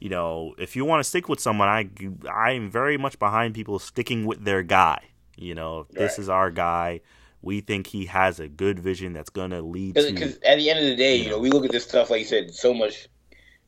[0.00, 1.88] You know, if you want to stick with someone, I
[2.28, 5.00] I am very much behind people sticking with their guy.
[5.36, 5.94] You know, right.
[5.94, 7.02] this is our guy.
[7.40, 10.12] We think he has a good vision that's going to lead to.
[10.12, 12.20] Because at the end of the day, you know, we look at this stuff like
[12.20, 13.08] you said, so much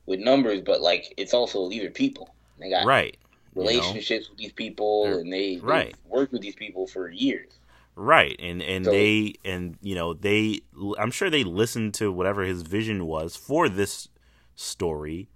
[0.06, 2.34] with numbers, but like it's also these are people.
[2.58, 3.16] They got right
[3.54, 4.26] relationships you know?
[4.30, 7.48] with these people, and they right worked with these people for years.
[7.96, 10.60] Right, and and so, they and you know they,
[10.98, 14.08] I'm sure they listened to whatever his vision was for this
[14.54, 15.28] story,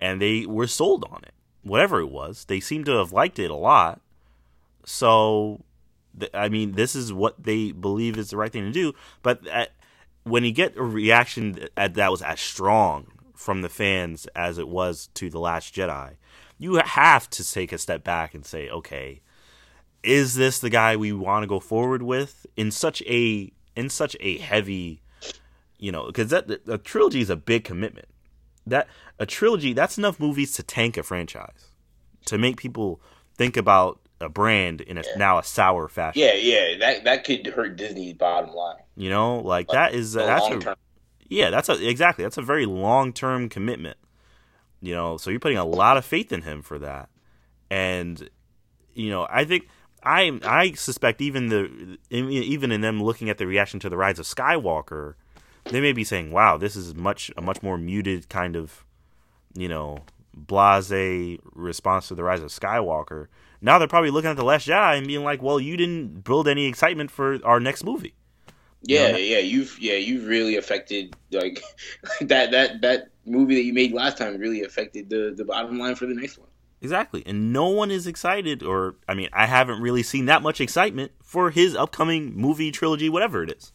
[0.00, 1.34] and they were sold on it.
[1.62, 4.00] Whatever it was, they seem to have liked it a lot.
[4.84, 5.64] So,
[6.34, 8.92] I mean, this is what they believe is the right thing to do.
[9.22, 9.70] But at,
[10.24, 14.68] when you get a reaction that, that was as strong from the fans as it
[14.68, 16.16] was to the Last Jedi,
[16.58, 19.22] you have to take a step back and say, okay,
[20.02, 24.16] is this the guy we want to go forward with in such a in such
[24.20, 25.02] a heavy,
[25.78, 28.08] you know, because that a trilogy is a big commitment.
[28.66, 31.68] That a trilogy that's enough movies to tank a franchise,
[32.26, 33.00] to make people
[33.36, 35.16] think about a brand in a yeah.
[35.16, 36.20] now a sour fashion.
[36.20, 38.76] Yeah, yeah, that that could hurt Disney's bottom line.
[38.96, 40.76] You know, like, like that is that's a,
[41.28, 43.96] yeah, that's a exactly that's a very long term commitment.
[44.80, 47.08] You know, so you're putting a lot of faith in him for that,
[47.70, 48.28] and
[48.94, 49.68] you know, I think
[50.02, 54.18] I I suspect even the even in them looking at the reaction to the rise
[54.18, 55.14] of Skywalker,
[55.64, 58.84] they may be saying, "Wow, this is much a much more muted kind of,
[59.54, 59.98] you know,
[60.34, 63.28] blase response to the rise of Skywalker."
[63.60, 66.48] Now they're probably looking at the Last Jedi and being like, "Well, you didn't build
[66.48, 68.14] any excitement for our next movie."
[68.82, 71.62] Yeah, you know, yeah, you've yeah, you've really affected like
[72.20, 75.94] that that that movie that you made last time really affected the the bottom line
[75.94, 76.48] for the next one.
[76.80, 77.24] Exactly.
[77.26, 81.12] And no one is excited or I mean, I haven't really seen that much excitement
[81.22, 83.72] for his upcoming movie trilogy whatever it is.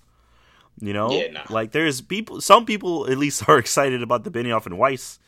[0.80, 1.12] You know?
[1.12, 1.42] Yeah, nah.
[1.50, 5.20] Like there's people some people at least are excited about the Benioff and Weiss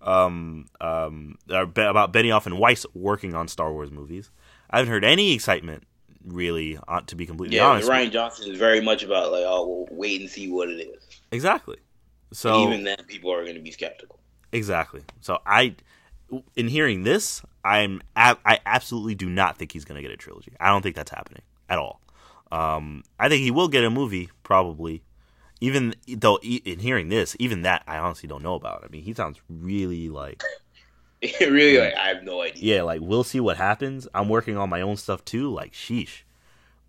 [0.00, 4.30] um um about Benioff and Weiss working on Star Wars movies.
[4.70, 5.84] I haven't heard any excitement
[6.24, 7.88] really uh, to be completely yeah, honest.
[7.88, 11.20] Rian Johnson is very much about like oh we'll wait and see what it is.
[11.32, 11.78] Exactly.
[12.32, 14.18] So and even then people are going to be skeptical.
[14.52, 15.02] Exactly.
[15.20, 15.76] So I,
[16.56, 20.52] in hearing this, I'm I absolutely do not think he's going to get a trilogy.
[20.60, 22.00] I don't think that's happening at all.
[22.50, 25.02] Um, I think he will get a movie probably.
[25.60, 28.84] Even though in hearing this, even that I honestly don't know about.
[28.84, 30.42] I mean, he sounds really like
[31.40, 32.76] really like I have no idea.
[32.76, 34.06] Yeah, like we'll see what happens.
[34.14, 35.52] I'm working on my own stuff too.
[35.52, 36.22] Like sheesh,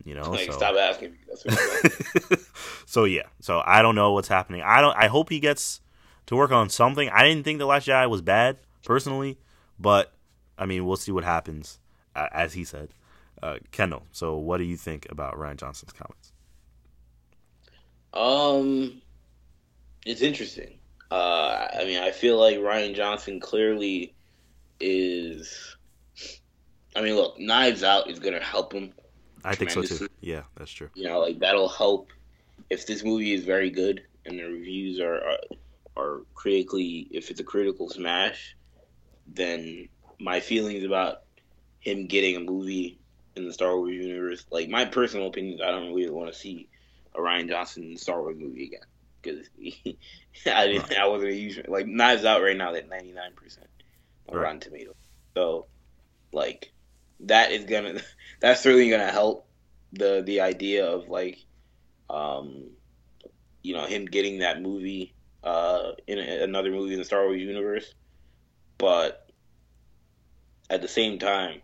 [0.03, 0.29] you know.
[0.29, 0.58] Like so.
[0.58, 1.17] stop asking.
[2.86, 4.62] so yeah, so I don't know what's happening.
[4.62, 4.95] I don't.
[4.95, 5.82] I hope he gets
[6.27, 7.10] to work on something.
[7.10, 9.39] I didn't think the Last Jedi was bad personally,
[9.79, 10.13] but
[10.58, 11.79] I mean, we'll see what happens.
[12.15, 12.89] Uh, as he said,
[13.41, 14.03] uh, Kendall.
[14.12, 16.28] So, what do you think about Rian Johnson's comments?
[18.13, 19.02] Um,
[20.06, 20.80] it's interesting.
[21.12, 24.13] Uh, I mean, I feel like Rian Johnson clearly
[24.80, 25.76] is.
[26.95, 28.93] I mean, look, Knives Out is going to help him.
[29.43, 30.08] I think so too.
[30.22, 30.89] Yeah, that's true.
[30.95, 32.10] You know, like that'll help
[32.69, 35.39] if this movie is very good and the reviews are are,
[35.98, 37.08] are critically.
[37.12, 38.56] If it's a critical smash,
[39.28, 39.88] then
[40.19, 41.22] my feelings about
[41.80, 43.00] him getting a movie
[43.36, 46.68] in the Star Wars universe, like my personal opinion, I don't really want to see
[47.15, 48.82] a Rian Johnson Star Wars movie again
[49.22, 49.50] because
[50.45, 50.89] I didn't.
[50.89, 51.00] Right.
[51.00, 53.67] I wasn't a huge like Knives Out right now at ninety nine percent
[54.28, 54.43] on right.
[54.43, 54.95] Rotten Tomatoes.
[55.36, 55.67] So,
[56.32, 56.72] like,
[57.22, 58.00] that is gonna
[58.39, 59.48] that's certainly gonna help
[59.93, 61.39] the the idea of like,
[62.10, 62.69] um,
[63.62, 67.41] you know, him getting that movie uh in a, another movie in the Star Wars
[67.41, 67.93] universe,
[68.78, 69.30] but
[70.69, 71.62] at the same time,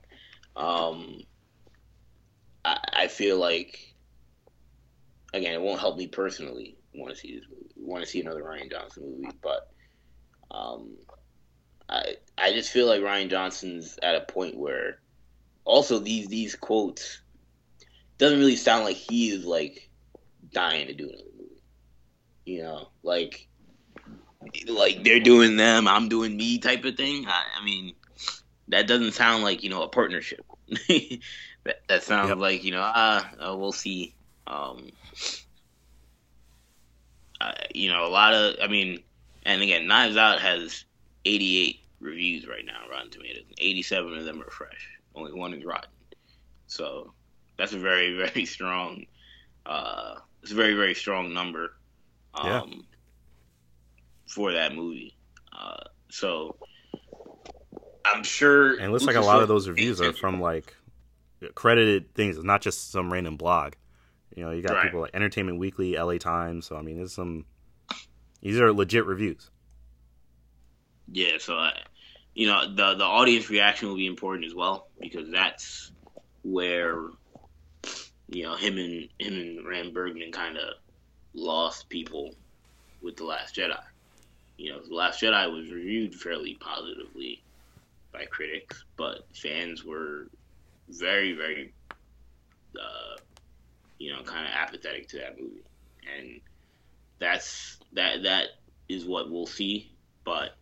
[0.55, 1.21] um,
[2.63, 3.84] I, I feel like
[5.35, 8.43] again, it won't help me personally want to see this movie, want to see another
[8.43, 9.69] Rian Johnson movie, but
[10.51, 10.91] um,
[11.89, 14.99] I I just feel like Rian Johnson's at a point where
[15.65, 17.21] also these these quotes
[18.17, 19.89] doesn't really sound like he is like
[20.51, 21.61] dying to do another movie.
[22.45, 23.47] You know, like
[24.67, 27.25] like they're doing them, I'm doing me type of thing.
[27.27, 27.93] I, I mean,
[28.69, 30.45] that doesn't sound like you know a partnership.
[30.69, 32.37] that, that sounds yep.
[32.37, 34.15] like you know, ah, uh, we'll see.
[34.47, 34.89] Um,
[37.41, 39.03] uh, you know, a lot of, I mean,
[39.43, 40.85] and again, Knives Out has
[41.25, 43.43] 88 reviews right now, Rotten Tomatoes.
[43.57, 44.89] 87 of them are fresh.
[45.15, 45.89] Only one is rotten.
[46.67, 47.13] So
[47.57, 49.05] that's a very, very strong.
[49.65, 51.73] Uh, it's a very, very strong number.
[52.33, 52.63] Um, yeah.
[54.27, 55.15] For that movie.
[55.57, 56.57] Uh, so
[58.05, 58.73] I'm sure.
[58.73, 60.75] And it looks like a lot of those reviews are from like
[61.53, 62.41] credited things.
[62.43, 63.73] Not just some random blog.
[64.35, 64.83] You know, you got right.
[64.83, 66.67] people like Entertainment Weekly, LA Times.
[66.67, 67.45] So I mean, there's some.
[68.41, 69.49] These are legit reviews.
[71.11, 71.73] Yeah, so I,
[72.33, 75.91] you know, the the audience reaction will be important as well because that's
[76.43, 77.07] where
[78.27, 80.75] you know him and him and Ram Bergman kind of
[81.33, 82.35] lost people
[83.01, 83.79] with the Last Jedi.
[84.57, 87.41] You know, the Last Jedi was reviewed fairly positively
[88.11, 90.27] by critics, but fans were
[90.89, 91.73] very, very
[92.75, 93.17] uh,
[93.97, 95.63] you know, kind of apathetic to that movie,
[96.17, 96.41] and
[97.19, 98.47] that's that that
[98.89, 99.91] is what we'll see.
[100.23, 100.55] But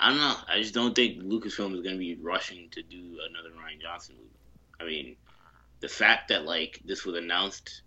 [0.00, 0.36] I don't know.
[0.48, 4.16] I just don't think Lucasfilm is going to be rushing to do another Rian Johnson
[4.16, 4.30] movie.
[4.80, 5.16] I mean,
[5.80, 7.82] the fact that like this was announced,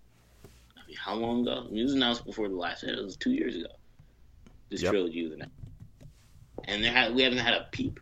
[0.76, 1.66] I mean, how long ago?
[1.66, 2.84] I mean, it was announced before the last.
[2.84, 3.68] It was two years ago.
[4.70, 4.92] This yep.
[4.92, 5.56] trilogy was announced,
[6.66, 8.00] and had, we haven't had a peep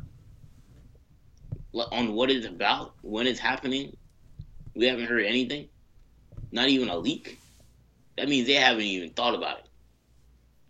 [1.91, 3.95] on what it's about, when it's happening.
[4.75, 5.69] We haven't heard anything
[6.55, 7.37] not even a leak,
[8.17, 9.65] that means they haven't even thought about it.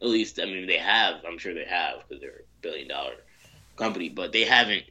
[0.02, 1.24] At least, I mean, they have.
[1.26, 3.14] I'm sure they have because they're a billion dollar
[3.76, 4.84] company, but they haven't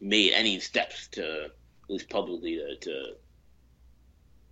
[0.00, 3.14] made any steps to, at least publicly, to to,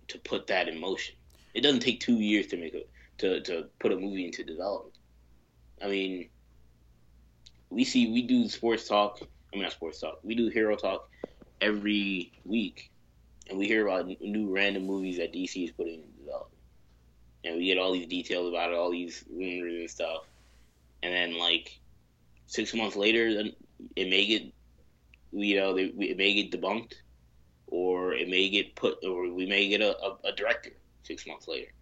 [0.07, 1.15] to put that in motion.
[1.53, 2.81] It doesn't take two years to make a
[3.19, 4.97] to, to put a movie into development.
[5.83, 6.29] I mean,
[7.69, 9.19] we see we do sports talk.
[9.21, 10.19] I mean, not sports talk.
[10.23, 11.07] We do hero talk
[11.61, 12.90] every week,
[13.51, 16.61] and we hear about new random movies that DC is putting in development,
[17.43, 20.23] and we get all these details about it, all these rumors and stuff,
[21.03, 21.77] and then like
[22.47, 23.51] six months later, then
[23.97, 24.43] it may get,
[25.33, 26.93] you know, it may get debunked,
[27.67, 30.71] or it may get put, or we may get a, a, a director
[31.03, 31.73] six months later,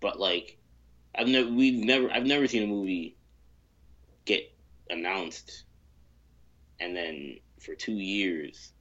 [0.00, 0.56] but like,
[1.14, 3.16] I've never, we've never, I've never seen a movie
[4.24, 4.50] get
[4.88, 5.64] announced,
[6.80, 8.72] and then for two years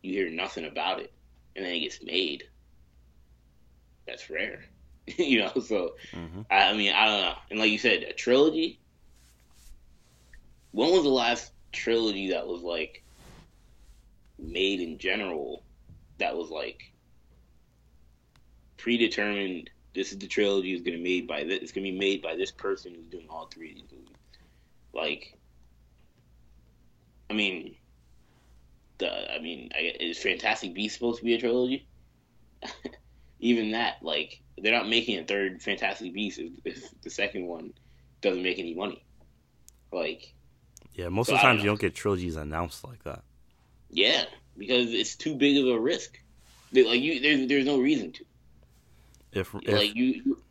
[0.00, 1.12] you hear nothing about it
[1.56, 2.44] and then it gets made.
[4.06, 4.64] That's rare,
[5.16, 5.52] you know.
[5.60, 6.42] So mm-hmm.
[6.50, 7.34] I, mean, I don't know.
[7.50, 8.78] And like you said, a trilogy.
[10.72, 13.04] When was the last trilogy that was like
[14.38, 15.62] made in general?
[16.18, 16.92] That was like
[18.76, 19.70] predetermined.
[19.94, 21.58] This is the trilogy is going to be made by this.
[21.60, 24.16] It's going to be made by this person who's doing all three of these movies.
[24.94, 25.36] Like
[27.32, 27.76] I mean,
[29.02, 31.88] the I mean, I, is Fantastic Beast supposed to be a trilogy?
[33.40, 37.74] Even that, like, they're not making a third Fantastic Beast if, if the second one
[38.22, 39.04] doesn't make any money.
[39.92, 40.34] Like,
[40.94, 43.24] yeah, most So of the times you don't get trilogies announced like that.
[43.90, 44.24] yeah,
[44.56, 46.18] because it's too big of a risk.
[46.72, 48.24] Like, you, there's there's no reason to.
[49.32, 50.42] If, if like you, you,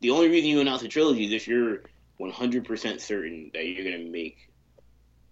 [0.00, 1.84] the only reason you announce a trilogy is if you're
[2.20, 4.50] 100% certain that you're gonna make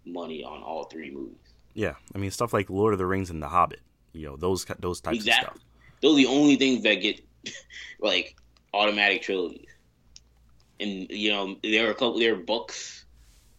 [0.07, 1.52] money on all three movies.
[1.75, 3.81] Yeah, I mean stuff like Lord of the Rings and The Hobbit,
[4.13, 5.59] you know those those types of Exactly.
[5.61, 5.67] stuff.
[6.03, 7.21] Those are the only things that get
[8.01, 8.37] like
[8.75, 9.67] automatic trilogies.
[10.81, 13.05] And you know, there are a couple there are books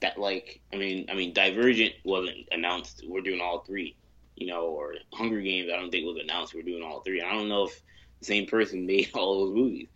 [0.01, 3.95] that like I mean I mean Divergent wasn't announced we're doing all three.
[4.35, 7.21] You know, or Hunger Games I don't think was announced we're doing all three.
[7.21, 7.81] I don't know if
[8.19, 9.87] the same person made all those movies.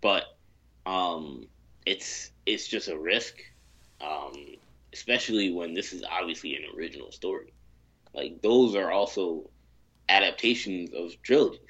[0.00, 0.24] But
[0.84, 1.46] um
[1.86, 3.36] it's it's just a risk.
[4.00, 4.56] Um
[4.96, 7.54] especially when this is obviously an original story.
[8.14, 9.50] Like those are also
[10.08, 11.60] adaptations of trilogies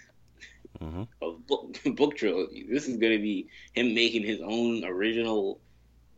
[0.80, 2.66] hmm of book book trilogy.
[2.70, 5.60] This is gonna be him making his own original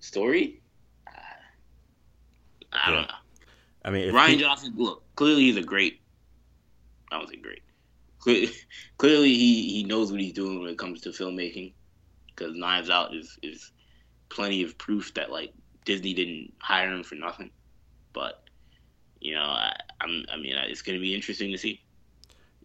[0.01, 0.63] story.
[1.07, 1.11] Uh,
[2.73, 3.15] I don't know.
[3.85, 6.01] I mean, if Rian he- Johnson, look, clearly he's a great.
[7.13, 7.63] I don't say great.
[8.21, 8.49] Clearly,
[8.99, 11.75] clearly he, he knows what he's doing when it comes to filmmaking,
[12.35, 13.73] because Knives Out is is
[14.31, 15.53] plenty of proof that like
[15.89, 17.51] Disney didn't hire him for nothing.
[18.13, 18.45] But
[19.21, 21.81] you know, I, I'm I mean, it's gonna be interesting to see.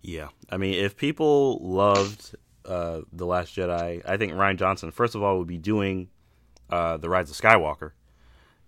[0.01, 5.15] Yeah, I mean, if people loved uh, the Last Jedi, I think Rian Johnson, first
[5.15, 6.09] of all, would be doing
[6.69, 7.91] uh, the Rise of Skywalker,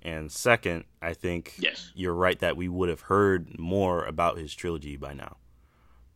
[0.02, 1.92] and second, I think Yes.
[1.94, 5.36] you're right that we would have heard more about his trilogy by now.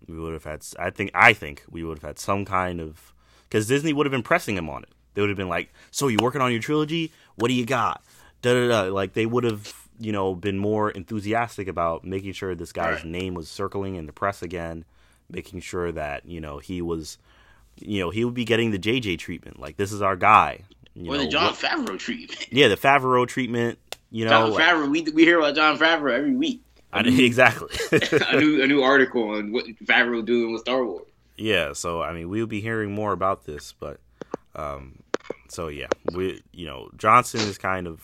[0.08, 3.14] We would have had, I think, I think we would have had some kind of
[3.44, 4.90] because Disney would have been pressing him on it.
[5.14, 7.12] They would have been like, "So you working on your trilogy?
[7.36, 8.02] What do you got?"
[8.42, 8.94] Da da da.
[8.94, 13.06] Like they would have, you know, been more enthusiastic about making sure this guy's Right.
[13.06, 14.86] name was circling in the press again,
[15.30, 17.18] making sure that you know he was,
[17.80, 19.60] you know, he would be getting the JJ treatment.
[19.60, 20.62] Like this is our guy.
[20.96, 22.48] You Or know, the Jon what- Favreau treatment.
[22.52, 23.78] yeah, the Favreau treatment.
[24.12, 26.62] You know, Jon like- Favreau, we we hear about Jon Favreau every week.
[26.94, 27.70] I, exactly.
[28.32, 31.06] a new a new article on what Favreau doing with Star Wars.
[31.38, 34.00] Yeah, so I mean, we'll be hearing more about this, but
[34.56, 35.00] um,
[35.50, 38.02] so yeah, we you know Johnson is kind of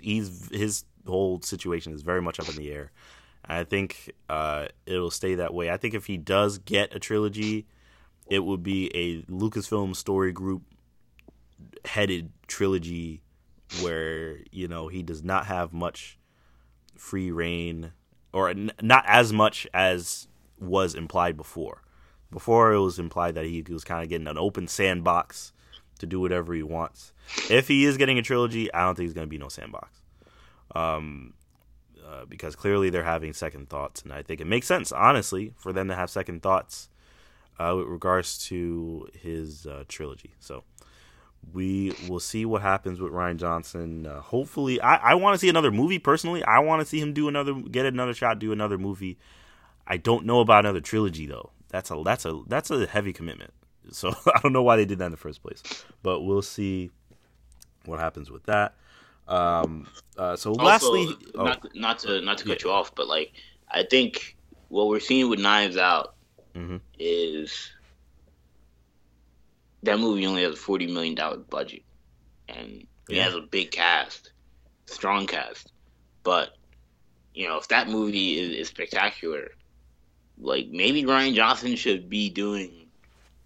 [0.00, 2.92] he's his whole situation is very much up in the air.
[3.44, 5.70] I think uh, it'll stay that way.
[5.70, 7.66] I think if he does get a trilogy,
[8.28, 10.62] it would be a Lucasfilm story group
[11.84, 13.22] headed trilogy
[13.80, 16.18] where you know he does not have much
[16.96, 17.92] free rein
[18.32, 21.82] or n- not as much as was implied before.
[22.30, 25.52] Before it was implied that he was kind of getting an open sandbox
[26.00, 27.12] to do whatever he wants.
[27.48, 30.00] If he is getting a trilogy, I don't think it's going to be no sandbox.
[30.74, 31.34] Um,
[32.06, 35.72] uh, because clearly they're having second thoughts, and I think it makes sense, honestly, for
[35.72, 36.88] them to have second thoughts
[37.58, 40.32] uh, with regards to his uh, trilogy.
[40.40, 40.64] So
[41.52, 44.06] we will see what happens with Rian Johnson.
[44.06, 46.42] Uh, hopefully, I, I want to see another movie personally.
[46.44, 49.18] I want to see him do another, get another shot, do another movie.
[49.86, 51.50] I don't know about another trilogy though.
[51.68, 53.52] That's a that's a that's a heavy commitment.
[53.94, 55.62] So I don't know why they did that in the first place,
[56.02, 56.90] but we'll see
[57.86, 58.74] what happens with that.
[59.26, 62.68] Um, uh, so lastly, oh, not not to not to cut Yeah.
[62.68, 63.32] you off, but like
[63.68, 64.36] I think
[64.68, 66.14] what we're seeing with Knives Out
[66.54, 66.80] Mhm.
[66.98, 67.70] is
[69.82, 71.82] that movie only has a forty million dollar budget,
[72.48, 74.32] and it has a big cast,
[74.86, 75.72] strong cast.
[76.22, 76.56] But
[77.34, 79.50] you know, if that movie is, is spectacular,
[80.38, 82.79] like maybe Rian Johnson should be doing,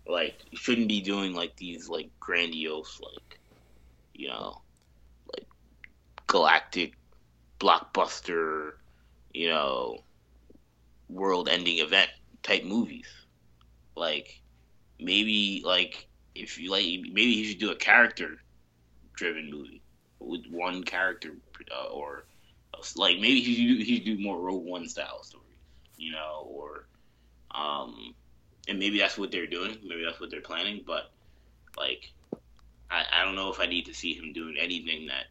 [0.07, 3.39] like, shouldn't be doing like these like grandiose, like,
[4.15, 4.61] you know,
[5.33, 5.47] like
[6.27, 6.95] galactic
[7.59, 8.73] blockbuster,
[9.33, 9.99] you know,
[11.09, 12.11] world-ending event
[12.43, 13.09] type movies.
[13.97, 14.41] Like
[15.01, 18.39] maybe like if you like maybe he should do a character
[19.15, 19.83] driven movie
[20.19, 21.31] with one character
[21.71, 22.27] uh, or
[22.97, 25.47] like maybe he should, do, he should do more Rogue One style stories,
[25.97, 26.89] you know, or
[27.55, 28.15] um
[28.69, 31.11] and maybe that's what they're doing, maybe that's what they're planning, but
[31.77, 32.13] like
[32.91, 35.27] I, I don't know if I need to see him doing anything that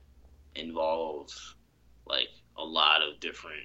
[0.56, 1.56] involves
[2.06, 3.64] like a lot of different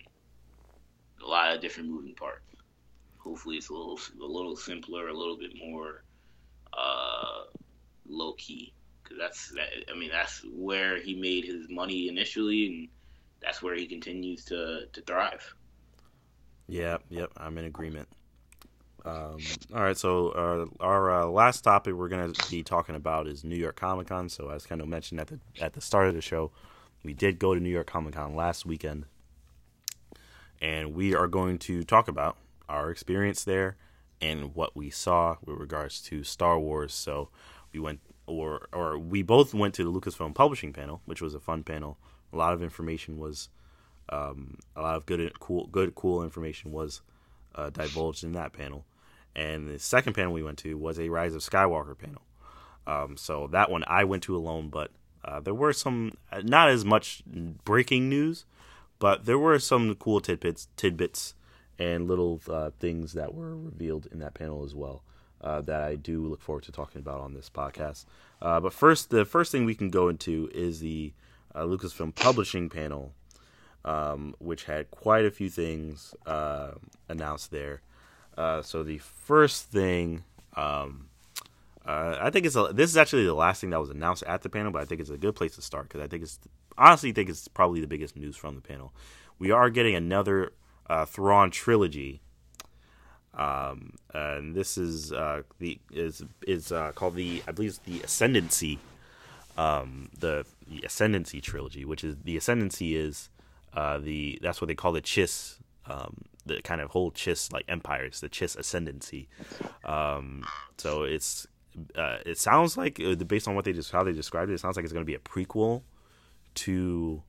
[1.23, 2.45] a lot of different moving parts.
[3.19, 6.05] Hopefully, it's a little a little simpler, a little bit more
[6.73, 7.45] uh,
[8.09, 8.73] low key.
[9.03, 9.69] Because that's that.
[9.93, 12.89] I mean, that's where he made his money initially, and
[13.43, 15.55] that's where he continues to to thrive.
[16.69, 18.09] Yeah, yep, I'm in agreement.
[19.09, 19.39] Um,
[19.75, 23.43] all right, so uh, our uh, last topic we're going to be talking about is
[23.43, 24.29] New York Comic Con.
[24.29, 26.51] So, as kind of mentioned at the at the start of the show,
[27.03, 29.07] we did go to New York Comic Con last weekend,
[30.61, 32.37] and we are going to talk about
[32.69, 33.77] our experience there
[34.21, 36.93] and what we saw with regards to Star Wars.
[36.93, 37.31] So
[37.73, 41.41] we went, or or we both went to the Lucasfilm Publishing panel, which was a
[41.41, 41.97] fun panel.
[42.31, 43.49] A lot of information was,
[44.11, 47.01] um, a lot of good, cool, good, cool information was
[47.55, 48.85] uh, divulged in that panel.
[49.39, 52.22] And the second panel we went to was a Rise of Skywalker panel.
[52.89, 54.91] Um, so that one I went to alone, but
[55.24, 57.22] uh, there were some not as much
[57.64, 58.47] breaking news,
[58.99, 61.34] but there were some cool tidbits, tidbits,
[61.78, 65.05] and little uh, things that were revealed in that panel as well.
[65.41, 68.07] Uh, that I do look forward to talking about on this podcast.
[68.43, 71.12] Uh, but first, the first thing we can go into is the
[71.55, 73.14] uh, Lucasfilm Publishing panel,
[73.84, 76.72] um, which had quite a few things uh,
[77.09, 77.82] announced there.
[78.39, 80.22] Uh, so the first thing,
[80.55, 81.09] um,
[81.84, 84.49] I think it's a, this is actually the last thing that was announced at the
[84.49, 86.39] panel, but I think it's a good place to start because I think it's
[86.76, 88.93] honestly think it's probably the biggest news from the panel.
[89.41, 90.53] We are getting another
[90.89, 92.20] uh, Thrawn trilogy.
[93.34, 98.01] Um, and this is uh, the is is uh, called the I believe it's the
[98.01, 98.78] Ascendancy,
[99.57, 103.30] um, the, the Ascendancy trilogy, which is the Ascendancy is
[103.74, 107.64] uh, the that's what they call the Chiss, um, the kind of whole Chiss like
[107.68, 109.28] empires, the Chiss Ascendancy.
[109.84, 110.44] Um,
[110.76, 111.46] so it's
[111.94, 114.61] uh, it sounds like uh, based on what they just how they described it, it
[114.61, 115.82] sounds like it's going to be a prequel
[116.55, 117.22] to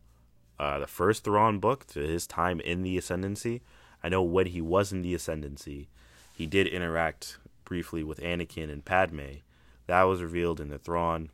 [0.60, 3.62] uh, the first Thrawn book, to his time in the Ascendancy.
[4.04, 5.88] I know when he was in the Ascendancy,
[6.36, 9.40] he did interact briefly with Anakin and Padme.
[9.88, 11.30] That was revealed in the Thrawn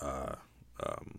[0.00, 0.36] uh,
[0.80, 1.18] um,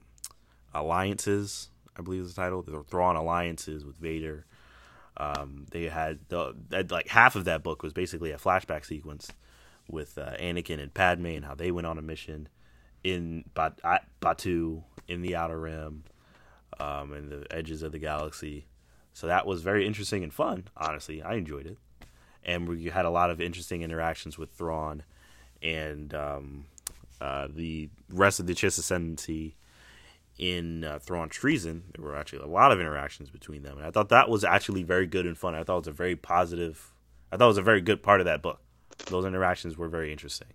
[0.73, 2.61] alliances, I believe is the title.
[2.61, 4.45] The Thrawn alliances with Vader.
[5.17, 6.55] Um, they had the
[6.89, 9.31] like half of that book was basically a flashback sequence
[9.89, 12.49] with uh, Anakin and Padme and how they went on a mission
[13.03, 13.79] in Bat-
[14.21, 16.03] Batuu in the Outer Rim
[16.79, 18.65] um, and the edges of the galaxy.
[19.13, 20.65] So that was very interesting and fun.
[20.75, 21.77] Honestly, I enjoyed it,
[22.43, 25.03] and we had a lot of interesting interactions with Thrawn
[25.61, 26.65] and um,
[27.21, 29.55] uh, the rest of the Chiss Ascendancy
[30.37, 31.83] in uh, Thrawn Treason.
[31.95, 34.83] There were actually a lot of interactions between them, and I thought that was actually
[34.83, 35.55] very good and fun.
[35.55, 36.93] I thought it was a very positive.
[37.31, 38.59] I thought it was a very good part of that book.
[39.07, 40.49] Those interactions were very interesting,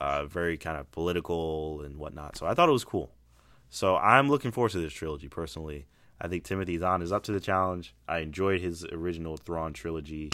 [0.00, 2.36] uh, very kind of political and whatnot.
[2.36, 3.10] So I thought it was cool.
[3.70, 5.86] So I'm looking forward to this trilogy personally.
[6.20, 7.94] I think Timothy Zahn is up to the challenge.
[8.08, 10.32] I enjoyed his original Thrawn trilogy,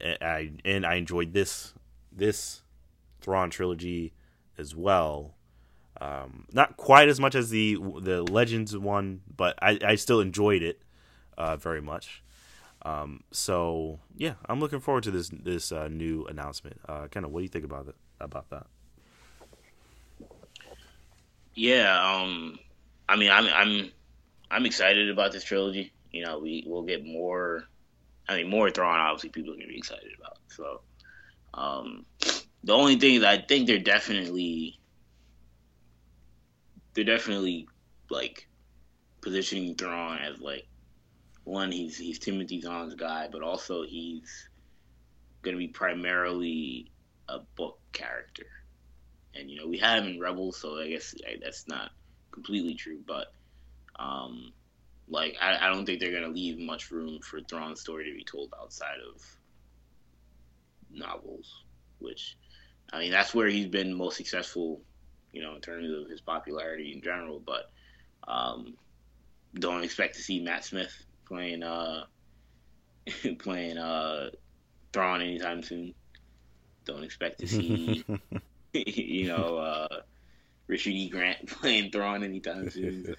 [0.00, 1.72] and I, and I enjoyed this
[2.12, 2.62] this
[3.20, 4.12] Thrawn trilogy
[4.58, 5.35] as well.
[6.00, 10.62] Um, not quite as much as the the Legends one, but I, I still enjoyed
[10.62, 10.82] it
[11.38, 12.22] uh, very much.
[12.82, 16.80] Um, so yeah, I'm looking forward to this this uh, new announcement.
[16.88, 18.66] Uh, kind of, what do you think about it about that?
[21.54, 22.58] Yeah, um,
[23.08, 23.90] I mean, I'm I'm
[24.50, 25.92] I'm excited about this trilogy.
[26.12, 27.64] You know, we will get more.
[28.28, 29.00] I mean, more Thrawn.
[29.00, 30.38] Obviously, people are gonna be excited about.
[30.48, 30.80] So,
[31.54, 32.04] um,
[32.62, 34.78] the only thing is, I think they're definitely
[36.96, 37.68] they're definitely
[38.10, 38.48] like
[39.20, 40.66] positioning Thrawn as like
[41.44, 41.70] one.
[41.70, 44.48] He's he's Timothy Zahn's guy, but also he's
[45.42, 46.90] gonna be primarily
[47.28, 48.46] a book character
[49.38, 51.90] and you know we had him in Rebels, so I guess that's not
[52.30, 53.32] completely true, but
[53.98, 54.52] um,
[55.08, 58.24] like I, I don't think they're gonna leave much room for Thrawn's story to be
[58.24, 59.22] told outside of
[60.90, 61.64] novels,
[61.98, 62.36] which
[62.92, 64.80] I mean that's where he's been most successful,
[65.36, 67.40] you know, in terms of his popularity in general.
[67.44, 67.70] But
[68.26, 68.74] um,
[69.54, 70.92] don't expect to see Matt Smith
[71.26, 72.04] playing uh
[73.38, 74.30] playing uh
[74.92, 75.94] Thrawn anytime soon.
[76.86, 78.04] Don't expect to see
[78.84, 80.00] you know, uh,
[80.66, 81.08] Richard E.
[81.08, 83.04] Grant playing Thrawn anytime soon.
[83.04, 83.14] So,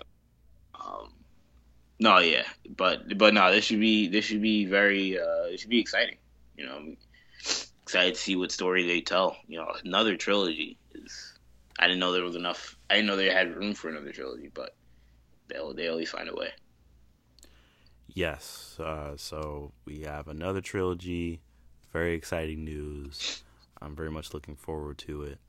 [0.80, 1.14] um,
[2.00, 2.44] no, yeah,
[2.76, 6.18] but but no, this should be this should be very uh, it should be exciting.
[6.58, 6.98] You know, I'm
[7.84, 9.38] excited to see what story they tell.
[9.48, 11.27] You know, another trilogy is.
[11.80, 12.78] I didn't know there was enough.
[12.90, 14.76] I didn't know they had room for another trilogy, but
[15.48, 16.50] they'll they always find a way.
[18.08, 21.42] Yes, uh, so we have another trilogy.
[21.92, 23.44] Very exciting news.
[23.82, 25.40] I'm very much looking forward to it.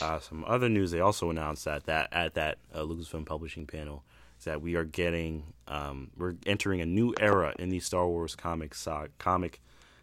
[0.00, 4.04] Uh, some other news they also announced that that at that uh, Lucasfilm Publishing panel
[4.38, 8.34] is that we are getting um, we're entering a new era in the Star Wars
[8.34, 9.60] comic uh, comic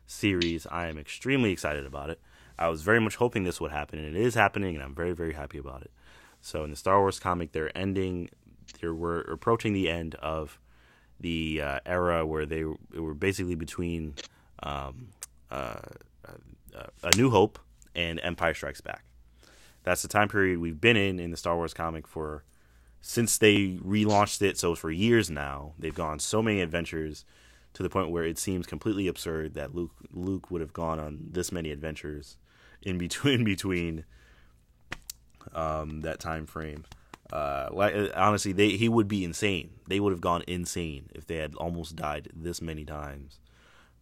[0.07, 0.65] series.
[0.67, 2.21] I am extremely excited about it.
[2.57, 5.13] I was very much hoping this would happen, and it is happening, and I'm very
[5.13, 5.91] very happy about it.
[6.41, 8.29] So in the Star Wars comic, they're ending.
[8.81, 10.59] They were approaching the end of
[11.19, 14.15] the uh, era where they were basically between
[14.61, 15.09] um,
[15.49, 15.79] uh,
[16.75, 17.59] uh, A New Hope
[17.95, 19.03] and Empire Strikes Back.
[19.83, 22.43] That's the time period we've been in in the Star Wars comic for
[23.01, 24.57] since they relaunched it.
[24.57, 27.25] So for years now, they've gone so many adventures
[27.73, 31.19] to the point where it seems completely absurd that Luke Luke would have gone on
[31.31, 32.37] this many adventures
[32.83, 34.05] in between in between
[35.53, 36.85] um, that time frame.
[37.31, 39.71] Uh, like honestly, they he would be insane.
[39.87, 43.39] They would have gone insane if they had almost died this many times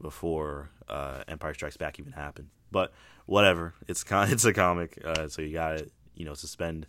[0.02, 2.50] before uh, Empire Strikes Back even happened.
[2.72, 2.92] But
[3.26, 6.88] whatever, it's con- it's a comic, uh, so you gotta you know suspend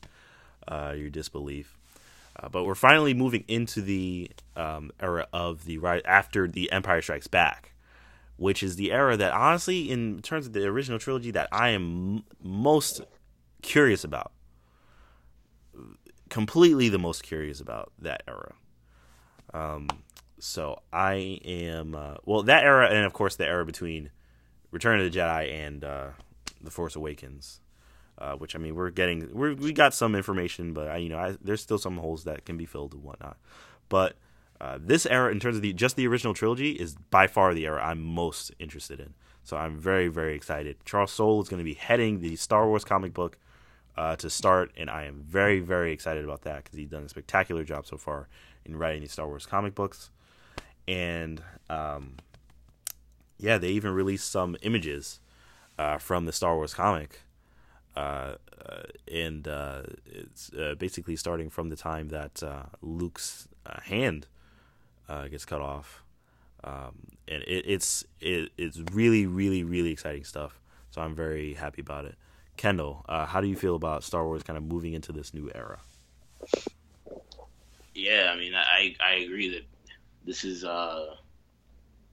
[0.66, 1.76] uh, your disbelief.
[2.34, 7.02] Uh, but we're finally moving into the um, era of the right after the Empire
[7.02, 7.71] Strikes Back,
[8.42, 12.24] which is the era that honestly, in terms of the original trilogy, that I am
[12.42, 13.00] most
[13.62, 14.32] curious about.
[16.28, 18.54] Completely the most curious about that era.
[19.54, 19.86] Um,
[20.40, 24.10] so I am uh, well that era, and of course the era between
[24.72, 26.08] Return of the Jedi and uh,
[26.60, 27.60] the Force Awakens.
[28.18, 31.18] Uh, which I mean, we're getting we we got some information, but I, you know,
[31.18, 33.36] I, there's still some holes that can be filled and whatnot.
[33.88, 34.16] But
[34.62, 37.66] uh, this era, in terms of the just the original trilogy, is by far the
[37.66, 39.14] era I'm most interested in.
[39.42, 40.76] So I'm very very excited.
[40.84, 43.38] Charles Soule is going to be heading the Star Wars comic book
[43.96, 47.08] uh, to start, and I am very very excited about that because he's done a
[47.08, 48.28] spectacular job so far
[48.64, 50.10] in writing these Star Wars comic books.
[50.86, 52.16] And um,
[53.38, 55.20] yeah, they even released some images
[55.76, 57.20] uh, from the Star Wars comic
[57.96, 58.36] uh,
[58.66, 63.48] uh, and uh, it's uh, basically starting from the time that uh, Luke's
[63.84, 64.26] hand
[65.28, 66.02] gets cut off,
[66.64, 70.60] um, and it, it's it, it's really really really exciting stuff.
[70.90, 72.16] So I'm very happy about it.
[72.56, 75.80] Kendall, how do you feel about Star Wars kind of moving into this new era?
[77.94, 79.64] Yeah, I mean, I I agree that
[80.26, 80.64] this is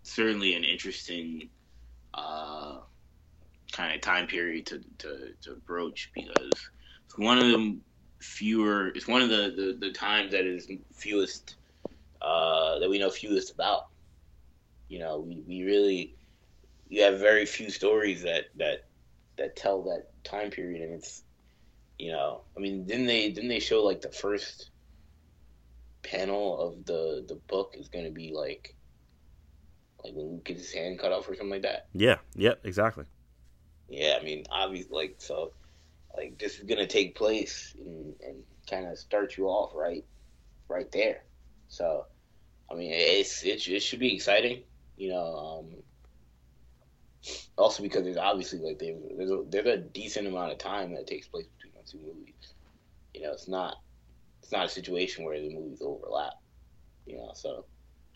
[0.04, 1.50] certainly an interesting
[2.14, 2.80] uh,
[3.72, 6.50] kind of time period to, to, to broach because
[7.06, 7.78] it's one of the
[8.20, 11.56] fewer it's one of the, the, the times that is fewest
[12.22, 13.84] uh, that we know fewest about.
[14.88, 16.16] You know we, we really
[16.88, 18.80] you have very few stories that that
[19.38, 20.82] that tell that time period.
[20.82, 21.24] And it's
[21.98, 24.72] you know i mean didn't they didn't they show like the first
[26.04, 28.76] panel of the the book is going to be like
[30.04, 31.88] like when Luke gets his hand cut off or something like that?
[31.94, 32.18] Yeah.
[32.36, 33.06] Yeah exactly.
[33.90, 35.54] Yeah, I mean, obviously, like so,
[36.16, 40.06] like this is gonna take place and, and kind of start you off right,
[40.70, 41.24] right there.
[41.68, 42.06] So,
[42.72, 44.64] I mean, it's it, it should be exciting,
[44.98, 45.64] you know.
[45.64, 45.84] Um,
[47.58, 51.28] also because there's obviously like there's a, there's a decent amount of time that takes
[51.28, 52.54] place between those two movies.
[53.14, 53.78] You know, it's not
[54.42, 56.34] it's not a situation where the movies overlap.
[57.06, 57.66] You know, so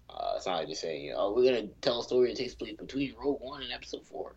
[0.09, 2.37] uh, it's not like just saying, you know, oh, we're gonna tell a story that
[2.37, 4.35] takes place between Rogue One and Episode Four.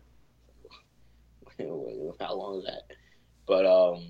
[1.59, 2.83] how long is that?
[3.45, 4.03] But um,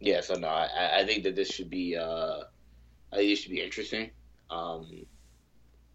[0.00, 0.20] yeah.
[0.20, 2.40] So no, I, I think that this should be uh,
[3.12, 4.10] I think it should be interesting.
[4.50, 5.06] Um,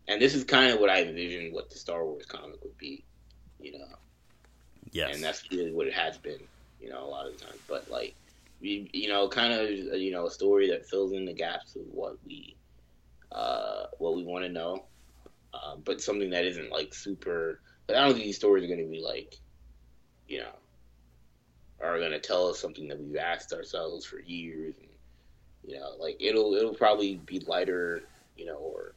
[0.08, 3.04] and this is kind of what I envisioned what the Star Wars comic would be,
[3.60, 3.86] you know.
[4.92, 5.16] Yes.
[5.16, 6.40] And that's really what it has been,
[6.82, 7.56] you know, a lot of the time.
[7.68, 8.16] But like,
[8.62, 11.84] we, you know, kind of, you know, a story that fills in the gaps of
[11.92, 12.56] what we,
[13.32, 14.86] uh, what we want to know,
[15.54, 17.60] uh, but something that isn't like super.
[17.86, 19.36] But I don't think these stories are going to be like,
[20.28, 20.54] you know,
[21.82, 24.90] are going to tell us something that we've asked ourselves for years and
[25.66, 28.04] you know like it'll it'll probably be lighter
[28.36, 28.94] you know or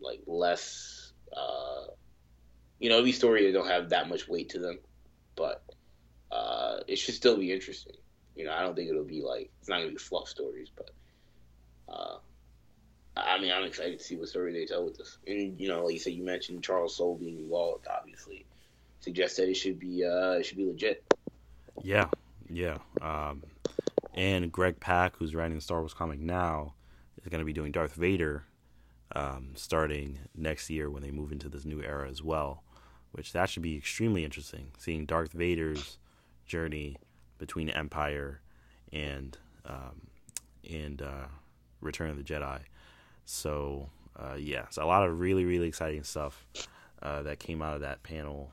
[0.00, 1.86] like less uh
[2.78, 4.78] you know these stories don't have that much weight to them
[5.36, 5.62] but
[6.30, 7.96] uh it should still be interesting
[8.36, 10.90] you know i don't think it'll be like it's not gonna be fluff stories but
[11.88, 12.16] uh
[13.18, 15.18] I mean, I'm excited to see what story they tell with this.
[15.26, 17.86] And you know, like you said, you mentioned Charles Soule being involved.
[17.88, 18.46] Obviously,
[19.00, 21.02] suggests that it should be uh, it should be legit.
[21.82, 22.08] Yeah,
[22.48, 22.78] yeah.
[23.00, 23.42] Um,
[24.14, 26.74] and Greg Pak, who's writing the Star Wars comic now,
[27.22, 28.44] is going to be doing Darth Vader
[29.14, 32.62] um, starting next year when they move into this new era as well.
[33.12, 35.98] Which that should be extremely interesting, seeing Darth Vader's
[36.44, 36.96] journey
[37.38, 38.40] between Empire
[38.92, 40.08] and um,
[40.68, 41.26] and uh,
[41.80, 42.60] Return of the Jedi.
[43.24, 46.46] So uh, yeah, it's a lot of really really exciting stuff
[47.02, 48.52] uh, that came out of that panel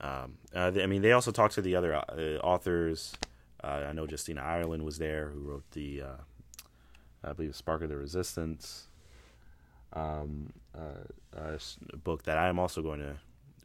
[0.00, 3.14] um, uh, I mean, they also talked to the other uh, authors.
[3.62, 6.16] Uh, I know Justina Ireland was there, who wrote the, uh,
[7.22, 8.88] I believe, Spark of the Resistance
[9.92, 11.56] um, uh,
[12.02, 13.16] book that I am also going to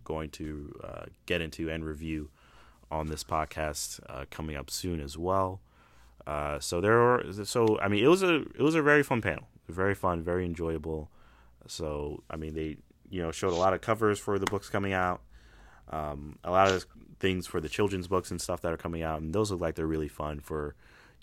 [0.04, 2.30] going to uh, get into and review
[2.92, 4.00] on this podcast
[4.32, 5.62] coming up soon as well.
[6.60, 9.48] so there are so I mean it was a it was a very fun panel,
[9.68, 11.10] very fun, very enjoyable.
[11.68, 12.78] So I mean they
[13.10, 15.22] you know showed a lot of covers for the books coming out
[15.90, 16.86] um, a lot of
[17.20, 19.76] things for the children's books and stuff that are coming out, and those look like
[19.76, 20.76] they're really fun for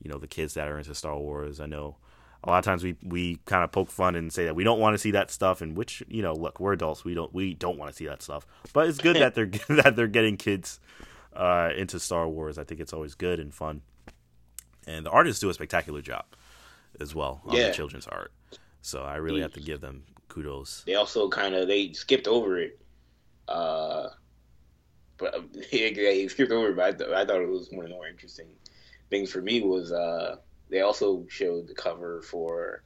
[0.02, 1.60] you know the kids that are into Star Wars.
[1.60, 1.96] I know
[2.44, 4.78] a lot of times we we kind of poke fun and say that we don't
[4.78, 7.54] want to see that stuff and which you know look we're adults we don't we
[7.54, 10.78] don't want to see that stuff but it's good that they're that they're getting kids
[11.34, 13.82] uh, into Star Wars I think it's always good and fun
[14.86, 16.24] and the artists do a spectacular job
[17.00, 17.68] as well on Yeah.
[17.68, 18.32] the children's art
[18.80, 22.58] so I really have to give them kudos They also kind of they skipped over
[22.58, 22.78] it.
[23.48, 24.08] Uh,
[25.18, 25.34] but
[25.72, 26.76] they skipped over it.
[26.76, 28.46] But I, th- I thought it was one of the more interesting
[29.10, 30.36] things for me was uh,
[30.68, 32.82] they also showed the cover for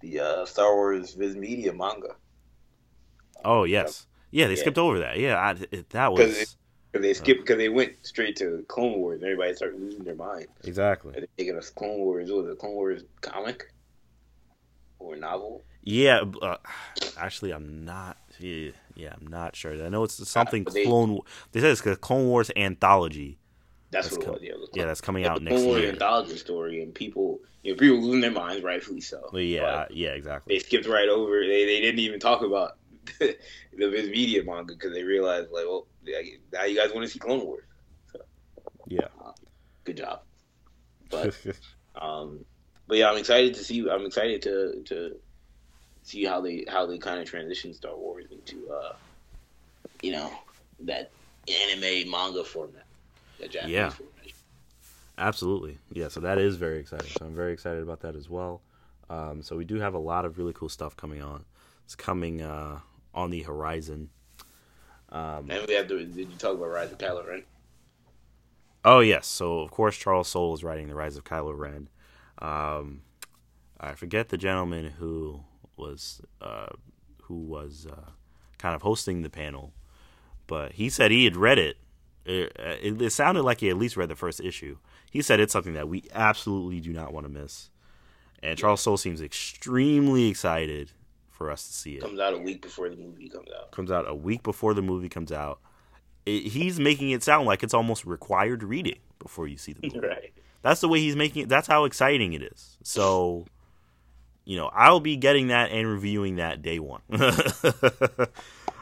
[0.00, 2.16] the uh, Star Wars Viz Media manga.
[3.44, 4.60] oh yes yeah they Yeah.
[4.60, 6.56] skipped over that yeah I, it, that 'Cause was it-
[6.92, 10.14] Cause they skipped because they went straight to Clone Wars and everybody started losing their
[10.14, 10.48] mind.
[10.64, 12.30] exactly They're taking us Clone Wars.
[12.30, 13.72] What was it Clone Wars comic
[14.98, 15.62] or novel?
[15.82, 16.58] Yeah, uh,
[17.16, 18.18] actually, I'm not.
[18.38, 19.72] Yeah, yeah, I'm not sure.
[19.82, 21.18] I know it's something Uh, they- Clone.
[21.52, 23.38] They said it's a Clone Wars anthology.
[23.92, 24.68] That's, That's what com- it was.
[24.72, 25.90] Yeah, Yeah, that's coming out next year.
[25.90, 29.30] anthology story, and people, you know, people losing their minds, rightfully so.
[29.34, 30.54] Yeah, But yeah, exactly.
[30.54, 31.40] they skipped right over.
[31.40, 32.78] They they didn't even talk about
[33.20, 33.36] the
[33.76, 35.86] Viz Media manga because they realized like, well,
[36.52, 37.64] now you guys want to see Clone Wars.
[38.88, 39.08] Yeah.
[39.84, 40.22] Good job.
[41.10, 41.36] But
[41.96, 42.44] um,
[42.88, 43.88] but yeah, I'm excited to see.
[43.88, 45.16] I'm excited to to
[46.02, 48.94] see how they how they kind of transition Star Wars into uh,
[50.02, 50.30] you know,
[50.80, 51.10] that
[51.48, 52.84] anime manga format,
[53.42, 53.90] that Japanese Yeah.
[53.90, 54.12] format.
[55.18, 55.78] Absolutely.
[55.92, 57.10] Yeah, so that is very exciting.
[57.10, 58.62] So I'm very excited about that as well.
[59.10, 61.44] Um, so we do have a lot of really cool stuff coming on.
[61.84, 62.80] It's coming uh,
[63.14, 64.08] on the horizon.
[65.10, 65.98] Um, And we have to.
[65.98, 67.42] Did you talk about Rise of Kylo Ren?
[68.84, 71.88] Oh yes, so of course Charles Soule is writing the Rise of Kylo Ren.
[72.38, 73.02] Um,
[73.78, 75.44] I forget the gentleman who
[75.76, 76.70] was uh,
[77.24, 78.10] who was uh,
[78.58, 79.72] kind of hosting the panel,
[80.46, 81.76] but he said he had read it.
[82.24, 83.02] It, it.
[83.02, 84.78] it sounded like he at least read the first issue.
[85.10, 87.70] He said it's something that we absolutely do not want to miss,
[88.42, 90.92] and Charles Soule seems extremely excited
[91.30, 93.72] for us to see it Comes out a week before the movie comes out.
[93.72, 95.58] comes out a week before the movie comes out.
[96.24, 100.00] It, he's making it sound like it's almost required reading before you see the movie.
[100.06, 100.32] right.
[100.62, 101.48] That's the way he's making it.
[101.48, 102.76] That's how exciting it is.
[102.84, 103.46] So,
[104.44, 107.00] you know, I'll be getting that and reviewing that day one.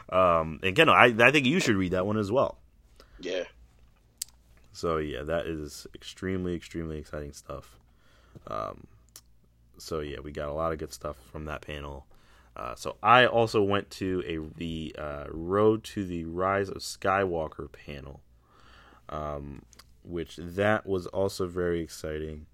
[0.09, 2.59] um, and Kendall, I, I think you should read that one as well.
[3.21, 3.43] Yeah.
[4.73, 7.77] So yeah, that is extremely, extremely exciting stuff.
[8.47, 8.87] Um,
[9.77, 12.05] so yeah, we got a lot of good stuff from that panel.
[12.55, 17.71] Uh, so I also went to a the uh, Road to the Rise of Skywalker
[17.71, 18.21] panel,
[19.09, 19.63] um,
[20.03, 22.45] which that was also very exciting.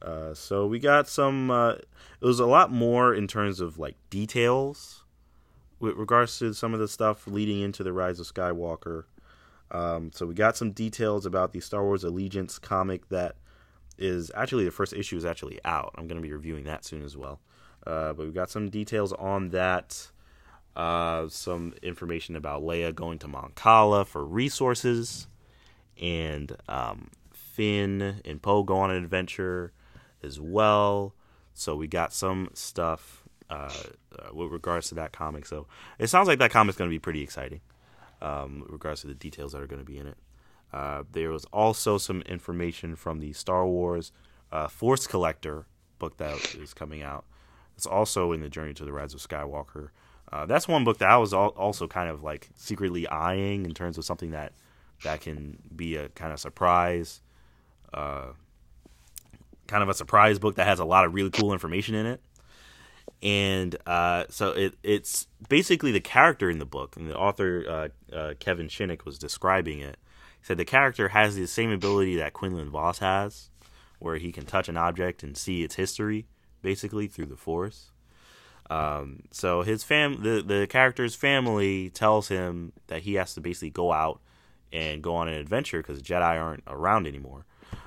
[0.00, 1.50] Uh, so we got some.
[1.50, 1.86] Uh, it
[2.26, 5.04] was a lot more in terms of like details
[5.80, 9.04] with regards to some of the stuff leading into the Rise of Skywalker.
[9.70, 13.36] Um, so we got some details about the Star Wars Allegiance comic that
[13.98, 15.94] is actually the first issue is actually out.
[15.96, 17.40] I'm going to be reviewing that soon as well.
[17.86, 20.10] Uh, but we got some details on that.
[20.76, 25.26] Uh, some information about Leia going to Mon Cala for resources,
[26.00, 29.72] and um, Finn and Poe go on an adventure
[30.22, 31.14] as well.
[31.54, 33.72] So we got some stuff uh,
[34.16, 35.44] uh, with regards to that comic.
[35.44, 35.66] So
[35.98, 37.60] it sounds like that comic's going to be pretty exciting
[38.20, 40.16] um, regards to the details that are going to be in it.
[40.72, 44.12] Uh, there was also some information from the Star Wars
[44.52, 45.66] uh, Force Collector
[45.98, 47.24] book that is coming out.
[47.76, 49.88] It's also in the Journey to the Rise of Skywalker.
[50.32, 53.74] Uh, that's one book that I was al- also kind of like secretly eyeing in
[53.74, 54.52] terms of something that
[55.02, 57.22] that can be a kind of surprise,
[57.94, 58.26] uh,
[59.66, 62.20] kind of a surprise book that has a lot of really cool information in it
[63.22, 67.64] and uh, so it it's basically the character in the book, and the author
[68.12, 69.98] uh, uh, Kevin Shinick was describing it.
[70.40, 73.50] He said the character has the same ability that Quinlan Vos has,
[73.98, 76.26] where he can touch an object and see its history,
[76.62, 77.90] basically through the Force.
[78.70, 83.70] Um, so his fam, the the character's family tells him that he has to basically
[83.70, 84.20] go out
[84.72, 87.44] and go on an adventure because Jedi aren't around anymore.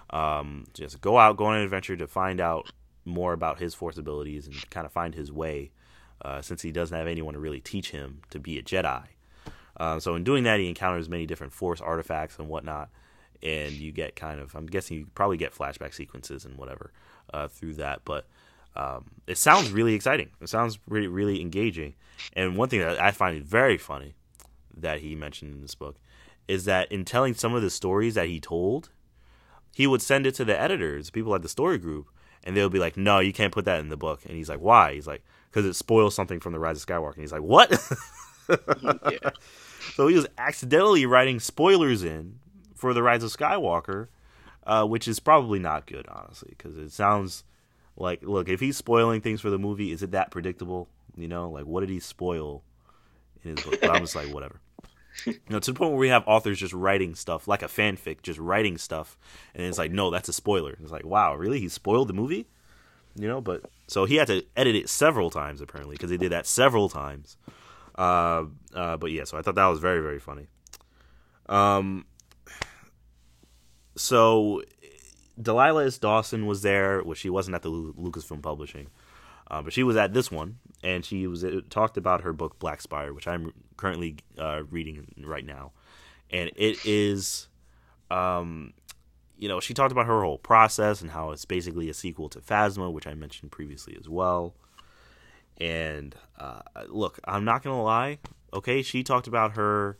[0.10, 2.72] Um, just go out, go on an adventure to find out
[3.06, 5.72] more about his force abilities and kind of find his way,
[6.22, 9.04] uh, since he doesn't have anyone to really teach him to be a Jedi.
[9.78, 12.89] Uh, so in doing that, he encounters many different force artifacts and whatnot,
[13.41, 16.91] and you get kind of I'm guessing you probably get flashback sequences and whatever
[17.34, 18.26] uh, through that, but.
[18.76, 20.32] Um, it sounds really exciting.
[20.41, 21.93] It sounds really, really engaging.
[22.36, 24.16] And one thing that I find very funny
[24.76, 25.97] that he mentioned in this book
[26.47, 28.89] is that in telling some of the stories that he told,
[29.76, 32.08] he would send it to the editors, people at the story group,
[32.44, 34.60] and they'll be like, "No, you can't put that in the book." And he's like,
[34.60, 37.41] "Why?" He's like, "Because it spoils something from the Rise of Skywalker." And he's like,
[37.41, 37.72] "What?"
[39.06, 39.30] yeah.
[39.96, 42.39] So he was accidentally writing spoilers in
[42.76, 44.08] for the Rise of Skywalker,
[44.66, 47.44] uh, which is probably not good, honestly, because it sounds
[47.96, 50.89] Like, look, if he's spoiling things for the movie, is it that predictable?
[51.16, 52.64] You know, like what did he spoil
[53.44, 53.78] in his book?
[53.82, 54.60] But I'm just like, whatever.
[55.26, 58.24] You know, to the point where we have authors just writing stuff like a fanfic,
[58.24, 59.18] just writing stuff,
[59.53, 60.76] and it's like, no, that's a spoiler.
[60.82, 61.59] It's like, wow, really?
[61.59, 62.47] He spoiled the movie?
[63.16, 66.32] You know, but so he had to edit it several times apparently because he did
[66.32, 67.38] that several times.
[67.95, 70.47] Uh, uh, but yeah, so I thought that was very very funny.
[71.47, 72.05] Um,
[73.95, 74.64] so
[75.39, 75.97] Delilah S.
[75.99, 78.88] Dawson was there, which she wasn't at the Lucasfilm Publishing,
[79.51, 82.60] uh, but she was at this one, and she was it talked about her book
[82.60, 85.72] Black Spire, which I'm currently uh, reading right now,
[86.30, 87.48] and it is,
[88.12, 88.74] um,
[89.38, 92.40] you know, she talked about her whole process and how it's basically a sequel to
[92.40, 94.54] Phasma, which I mentioned previously as well.
[95.58, 98.20] And uh, look, I'm not gonna lie.
[98.52, 99.98] Okay, she talked about her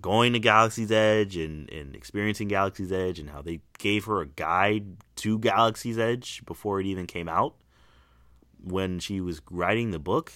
[0.00, 4.26] going to Galaxy's Edge and, and experiencing Galaxy's Edge and how they gave her a
[4.26, 7.54] guide to Galaxy's Edge before it even came out
[8.66, 10.32] when she was writing the book.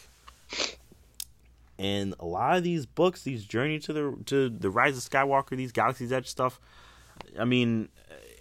[1.78, 5.56] And a lot of these books, these Journey to the to the Rise of Skywalker,
[5.56, 6.60] these Galaxy's Edge stuff.
[7.38, 7.88] I mean,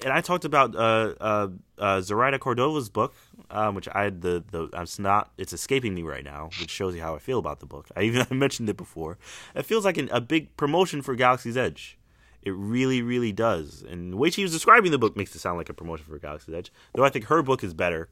[0.03, 3.13] and I talked about uh, uh, uh, Zoraida Cordova's book,
[3.49, 7.01] um, which I the the it's not it's escaping me right now, which shows you
[7.01, 7.87] how I feel about the book.
[7.95, 9.17] I even I mentioned it before.
[9.55, 11.97] It feels like an, a big promotion for Galaxy's Edge.
[12.41, 13.83] It really, really does.
[13.87, 16.17] And the way she was describing the book makes it sound like a promotion for
[16.19, 16.71] Galaxy's Edge.
[16.93, 18.09] Though I think her book is better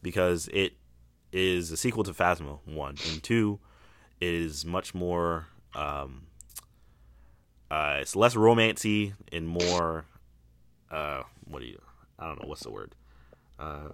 [0.00, 0.74] because it
[1.34, 3.58] is a sequel to Phasma one and two
[4.20, 5.48] is much more.
[5.74, 6.28] Um,
[7.70, 10.06] uh, it's less romancy and more.
[10.90, 11.80] Uh, what do you?
[12.18, 12.94] I don't know what's the word.
[13.58, 13.88] Uh,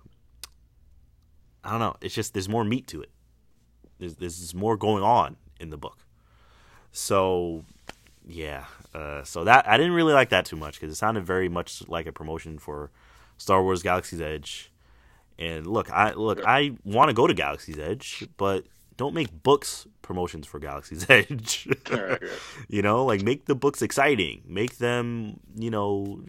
[1.65, 1.97] I don't know.
[2.03, 3.11] It's just there's more meat to it.
[3.99, 5.99] There's there's more going on in the book.
[6.93, 7.65] So
[8.29, 8.65] yeah.
[8.95, 11.89] Uh, so that I didn't really like that too much because it sounded very much
[11.89, 12.91] like a promotion for
[13.39, 14.71] Star Wars Galaxy's Edge.
[15.41, 18.67] And look, I look, I want to go to Galaxy's Edge, but
[18.99, 21.67] don't make books promotions for Galaxy's Edge.
[22.69, 24.43] you know, like make the books exciting.
[24.47, 26.23] Make them, you know,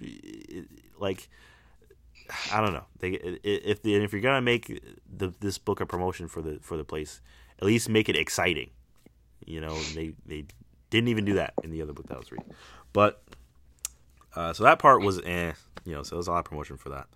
[0.97, 1.28] like
[2.53, 2.86] I don't know.
[2.99, 4.82] They if the, if you're gonna make
[5.14, 7.20] the this book a promotion for the for the place,
[7.59, 8.70] at least make it exciting.
[9.45, 10.45] You know, they they
[10.89, 12.53] didn't even do that in the other book that I was reading,
[12.93, 13.22] but
[14.38, 15.51] uh, so that part was eh.
[15.84, 17.07] You know, so there was a lot of promotion for that.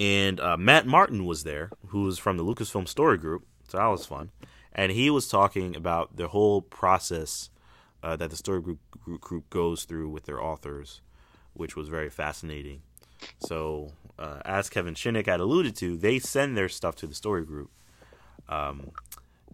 [0.00, 3.86] And uh, Matt Martin was there, who was from the Lucasfilm Story Group, so that
[3.88, 4.30] was fun.
[4.72, 7.50] And he was talking about the whole process
[8.02, 11.02] uh, that the story group, group, group goes through with their authors,
[11.52, 12.80] which was very fascinating.
[13.40, 17.44] So, uh, as Kevin Shinick had alluded to, they send their stuff to the story
[17.44, 17.70] group.
[18.48, 18.92] Um,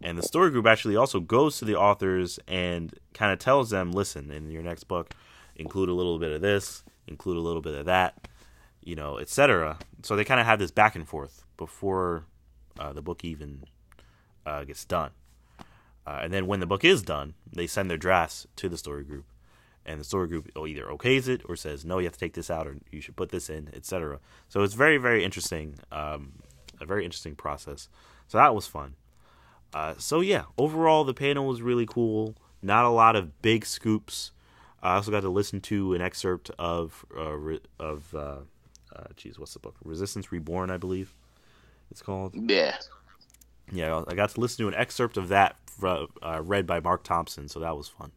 [0.00, 3.90] and the story group actually also goes to the authors and kind of tells them,
[3.90, 5.12] listen, in your next book,
[5.56, 8.28] include a little bit of this, include a little bit of that,
[8.86, 9.78] you know, etc.
[10.06, 12.26] So they kind of have this back and forth before
[12.78, 13.64] uh, the book even
[14.46, 15.10] uh, gets done.
[16.06, 19.02] Uh, and then when the book is done, they send their drafts to the story
[19.02, 19.24] group,
[19.84, 22.50] and the story group either okays it or says no, you have to take this
[22.50, 24.20] out or you should put this in, etc.
[24.48, 26.34] So it's very very interesting, um,
[26.80, 27.88] a very interesting process.
[28.28, 28.94] So that was fun.
[29.74, 32.36] Uh, so yeah, overall the panel was really cool.
[32.62, 34.30] Not a lot of big scoops.
[34.84, 38.14] I also got to listen to an excerpt of uh, of
[38.96, 39.76] uh, geez, what's the book?
[39.84, 41.14] Resistance Reborn, I believe
[41.90, 42.34] it's called.
[42.34, 42.76] Yeah
[43.72, 47.48] yeah, I got to listen to an excerpt of that uh, read by Marc Thompson,
[47.48, 48.12] so that was fun.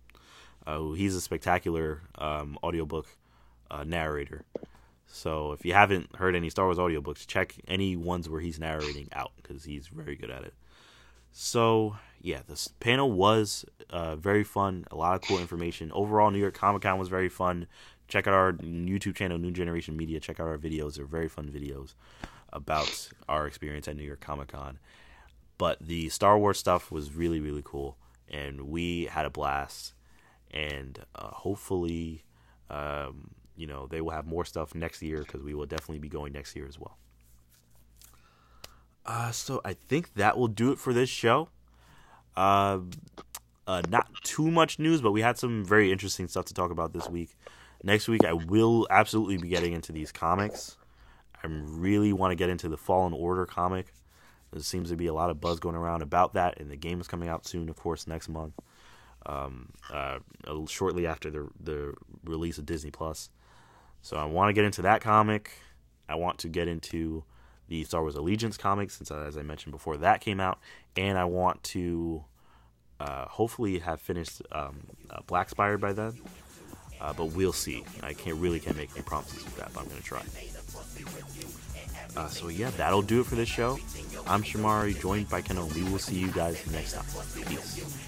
[0.65, 3.07] Uh, he's a spectacular um, audiobook
[3.71, 4.45] uh, narrator.
[5.07, 9.09] So if you haven't heard any Star Wars audiobooks, check any ones where he's narrating
[9.11, 10.53] out because he's very good at it.
[11.31, 14.85] So yeah, this panel was uh, very fun.
[14.91, 15.91] A lot of cool information.
[15.93, 17.65] Overall, New York Comic Con was very fun.
[18.09, 20.19] Check out our YouTube channel, New Generation Media.
[20.19, 21.93] Check out our videos; they're very fun videos
[22.51, 24.79] about our experience at New York Comic Con.
[25.57, 27.97] But the Star Wars stuff was really, really cool,
[28.27, 29.93] and we had a blast.
[30.51, 32.23] And uh, hopefully,
[32.71, 36.09] um, you know, they will have more stuff next year because we will definitely be
[36.09, 36.97] going next year as well.
[39.05, 41.49] Uh, so I think that will do it for this show.
[42.35, 42.79] Uh,
[43.67, 46.93] uh, not too much news, but we had some very interesting stuff to talk about
[46.93, 47.35] this week.
[47.83, 50.77] Next week, I will absolutely be getting into these comics.
[51.41, 53.93] I really want to get into the Fallen Order comic.
[54.51, 56.99] There seems to be a lot of buzz going around about that, and the game
[56.99, 58.53] is coming out soon, of course, next month.
[59.25, 60.19] Um, uh,
[60.67, 63.29] shortly after the the release of Disney Plus.
[64.01, 65.51] So I want to get into that comic.
[66.07, 67.23] I want to get into
[67.67, 70.59] the Star Wars Allegiance comic, since uh, as I mentioned before, that came out,
[70.97, 72.23] and I want to
[72.99, 76.19] uh, hopefully have finished um, uh, Black Spire by then.
[77.01, 77.83] Uh, but we'll see.
[78.03, 80.21] I can't really can't make any promises with that, but I'm gonna try.
[82.17, 83.79] Uh, so yeah, that'll do it for this show.
[84.27, 85.67] I'm Shamari, joined by Kendall.
[85.75, 87.05] We will see you guys next time.
[87.47, 87.99] Peace.